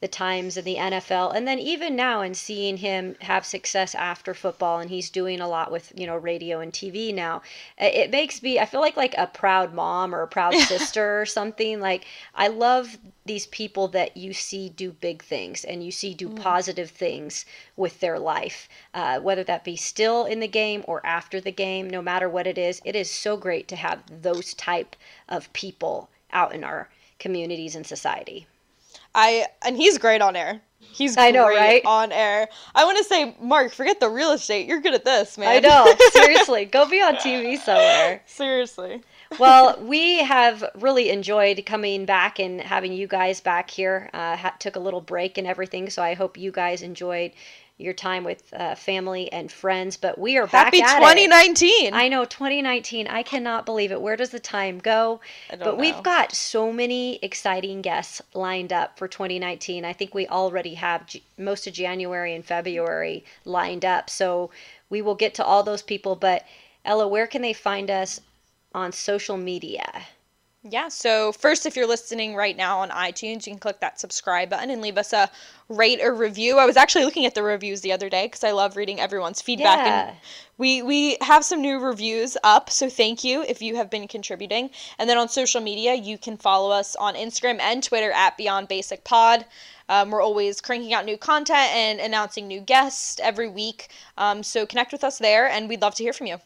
the 0.03 0.07
times 0.09 0.57
in 0.57 0.65
the 0.65 0.75
NFL 0.75 1.33
and 1.33 1.47
then 1.47 1.57
even 1.59 1.95
now 1.95 2.19
and 2.19 2.35
seeing 2.35 2.75
him 2.75 3.15
have 3.21 3.45
success 3.45 3.95
after 3.95 4.33
football 4.33 4.79
and 4.79 4.89
he's 4.89 5.09
doing 5.09 5.39
a 5.39 5.47
lot 5.47 5.71
with 5.71 5.93
you 5.95 6.05
know 6.05 6.17
radio 6.17 6.59
and 6.59 6.73
TV 6.73 7.15
now 7.15 7.41
it 7.77 8.11
makes 8.11 8.43
me 8.43 8.59
I 8.59 8.65
feel 8.65 8.81
like 8.81 8.97
like 8.97 9.15
a 9.17 9.27
proud 9.27 9.73
mom 9.73 10.13
or 10.13 10.21
a 10.21 10.27
proud 10.27 10.55
sister 10.67 11.21
or 11.21 11.25
something. 11.25 11.79
Like 11.79 12.05
I 12.35 12.49
love 12.49 12.97
these 13.25 13.47
people 13.47 13.87
that 13.87 14.17
you 14.17 14.33
see 14.33 14.67
do 14.67 14.91
big 14.91 15.23
things 15.23 15.63
and 15.63 15.85
you 15.85 15.91
see 15.91 16.13
do 16.13 16.27
mm. 16.27 16.35
positive 16.35 16.89
things 16.89 17.45
with 17.77 18.01
their 18.01 18.19
life 18.19 18.67
uh, 18.93 19.21
whether 19.21 19.45
that 19.45 19.63
be 19.63 19.77
still 19.77 20.25
in 20.25 20.41
the 20.41 20.49
game 20.49 20.83
or 20.85 20.99
after 21.05 21.39
the 21.39 21.53
game 21.53 21.89
no 21.89 22.01
matter 22.01 22.27
what 22.27 22.45
it 22.45 22.57
is. 22.57 22.81
It 22.83 22.97
is 22.97 23.09
so 23.09 23.37
great 23.37 23.69
to 23.69 23.77
have 23.77 24.03
those 24.21 24.53
type 24.53 24.97
of 25.29 25.53
people 25.53 26.09
out 26.33 26.53
in 26.53 26.65
our 26.65 26.89
communities 27.19 27.73
and 27.73 27.87
society 27.87 28.47
I 29.15 29.47
and 29.63 29.77
he's 29.77 29.97
great 29.97 30.21
on 30.21 30.35
air. 30.35 30.61
He's 30.79 31.17
I 31.17 31.31
know, 31.31 31.47
right? 31.47 31.83
On 31.85 32.11
air. 32.11 32.47
I 32.75 32.85
want 32.85 32.99
to 32.99 33.03
say, 33.03 33.35
Marc, 33.41 33.73
forget 33.73 33.99
the 33.99 34.09
real 34.09 34.31
estate. 34.31 34.67
You're 34.67 34.79
good 34.79 34.93
at 34.93 35.03
this, 35.03 35.37
man. 35.39 35.49
I 35.49 35.59
know. 35.59 35.91
Seriously, 36.11 36.65
go 36.65 36.87
be 36.87 37.01
on 37.01 37.15
TV 37.15 37.57
somewhere. 37.57 38.21
Seriously. 38.27 39.01
well, 39.39 39.81
we 39.81 40.19
have 40.19 40.63
really 40.75 41.09
enjoyed 41.09 41.65
coming 41.65 42.05
back 42.05 42.37
and 42.37 42.61
having 42.61 42.93
you 42.93 43.07
guys 43.07 43.41
back 43.41 43.71
here. 43.71 44.11
Uh, 44.13 44.35
ha- 44.35 44.55
took 44.59 44.75
a 44.75 44.79
little 44.79 45.01
break 45.01 45.39
and 45.39 45.47
everything, 45.47 45.89
so 45.89 46.03
I 46.03 46.13
hope 46.13 46.37
you 46.37 46.51
guys 46.51 46.83
enjoyed 46.83 47.31
your 47.77 47.93
time 47.93 48.23
with 48.23 48.43
uh, 48.53 48.75
family 48.75 49.31
and 49.31 49.51
friends. 49.51 49.97
But 49.97 50.17
we 50.17 50.37
are 50.37 50.45
Happy 50.45 50.79
back. 50.79 50.89
Happy 50.89 51.25
2019. 51.25 51.93
I 51.93 52.07
know 52.07 52.25
2019. 52.25 53.07
I 53.07 53.23
cannot 53.23 53.65
believe 53.65 53.91
it. 53.91 54.01
Where 54.01 54.15
does 54.15 54.29
the 54.29 54.39
time 54.39 54.79
go? 54.79 55.19
but 55.49 55.59
know. 55.59 55.75
we've 55.75 56.01
got 56.03 56.33
so 56.33 56.71
many 56.71 57.19
exciting 57.21 57.81
guests 57.81 58.21
lined 58.33 58.71
up 58.71 58.97
for 58.97 59.07
2019. 59.07 59.85
I 59.85 59.93
think 59.93 60.13
we 60.13 60.27
already 60.27 60.75
have 60.75 61.07
G- 61.07 61.23
most 61.37 61.67
of 61.67 61.73
January 61.73 62.33
and 62.33 62.45
February 62.45 63.23
lined 63.45 63.85
up. 63.85 64.09
So 64.09 64.51
we 64.89 65.01
will 65.01 65.15
get 65.15 65.33
to 65.35 65.43
all 65.43 65.63
those 65.63 65.81
people. 65.81 66.15
But 66.15 66.45
Ella, 66.85 67.07
where 67.07 67.27
can 67.27 67.41
they 67.41 67.53
find 67.53 67.89
us 67.89 68.21
on 68.73 68.91
social 68.91 69.37
media? 69.37 70.05
Yeah, 70.69 70.87
so 70.87 71.33
first, 71.33 71.65
if 71.65 71.75
you're 71.75 71.87
listening 71.87 72.35
right 72.35 72.55
now 72.55 72.79
on 72.79 72.89
iTunes, 72.89 73.45
you 73.45 73.51
can 73.51 73.59
click 73.59 73.81
that 73.81 73.99
subscribe 73.99 74.49
button 74.49 74.69
and 74.69 74.81
leave 74.81 74.97
us 74.97 75.11
a 75.11 75.29
rate 75.67 75.99
or 76.01 76.13
review. 76.13 76.57
I 76.57 76.65
was 76.65 76.77
actually 76.77 77.03
looking 77.03 77.25
at 77.25 77.35
the 77.35 77.43
reviews 77.43 77.81
the 77.81 77.91
other 77.91 78.09
day 78.09 78.27
because 78.27 78.45
I 78.45 78.51
love 78.51 78.77
reading 78.77 79.01
everyone's 79.01 79.41
feedback. 79.41 79.85
Yeah. 79.85 80.07
And 80.07 80.17
we, 80.57 80.81
we 80.81 81.17
have 81.19 81.43
some 81.43 81.61
new 81.61 81.79
reviews 81.79 82.37
up, 82.45 82.69
so 82.69 82.89
thank 82.89 83.25
you 83.25 83.43
if 83.43 83.61
you 83.61 83.75
have 83.75 83.89
been 83.89 84.07
contributing. 84.07 84.69
And 84.97 85.09
then 85.09 85.17
on 85.17 85.27
social 85.27 85.59
media, 85.59 85.95
you 85.95 86.17
can 86.17 86.37
follow 86.37 86.71
us 86.71 86.95
on 86.95 87.15
Instagram 87.15 87.59
and 87.59 87.83
Twitter 87.83 88.11
at 88.11 88.37
Beyond 88.37 88.69
Basic 88.69 89.03
Pod. 89.03 89.45
Um, 89.89 90.11
we're 90.11 90.21
always 90.21 90.61
cranking 90.61 90.93
out 90.93 91.03
new 91.03 91.17
content 91.17 91.75
and 91.75 91.99
announcing 91.99 92.47
new 92.47 92.61
guests 92.61 93.19
every 93.21 93.49
week. 93.49 93.89
Um, 94.17 94.43
so 94.43 94.65
connect 94.65 94.93
with 94.93 95.03
us 95.03 95.17
there, 95.17 95.45
and 95.45 95.67
we'd 95.67 95.81
love 95.81 95.95
to 95.95 96.03
hear 96.03 96.13
from 96.13 96.27
you. 96.27 96.37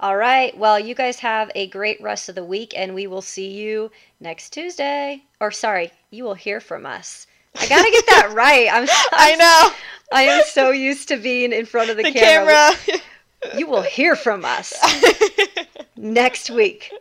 All 0.00 0.16
right. 0.16 0.56
Well, 0.56 0.78
you 0.78 0.94
guys 0.94 1.20
have 1.20 1.50
a 1.54 1.68
great 1.68 2.00
rest 2.02 2.28
of 2.28 2.34
the 2.34 2.44
week, 2.44 2.74
and 2.76 2.94
we 2.94 3.06
will 3.06 3.22
see 3.22 3.50
you 3.50 3.90
next 4.20 4.50
Tuesday. 4.50 5.22
Or, 5.40 5.50
sorry, 5.50 5.92
you 6.10 6.24
will 6.24 6.34
hear 6.34 6.60
from 6.60 6.84
us. 6.84 7.26
I 7.56 7.68
gotta 7.68 7.90
get 7.90 8.06
that 8.06 8.32
right. 8.34 8.68
I'm. 8.72 8.88
i 9.12 9.36
know. 9.36 9.70
I 10.12 10.22
am 10.22 10.42
so 10.46 10.70
used 10.70 11.08
to 11.08 11.16
being 11.16 11.52
in 11.52 11.66
front 11.66 11.90
of 11.90 11.96
the, 11.96 12.02
the 12.02 12.12
camera. 12.12 12.70
camera. 12.84 13.02
you 13.56 13.66
will 13.66 13.82
hear 13.82 14.14
from 14.16 14.44
us 14.44 14.72
next 15.96 16.50
week. 16.50 16.92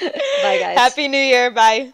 Bye, 0.00 0.58
guys. 0.60 0.78
Happy 0.78 1.08
New 1.08 1.18
Year. 1.18 1.50
Bye. 1.50 1.92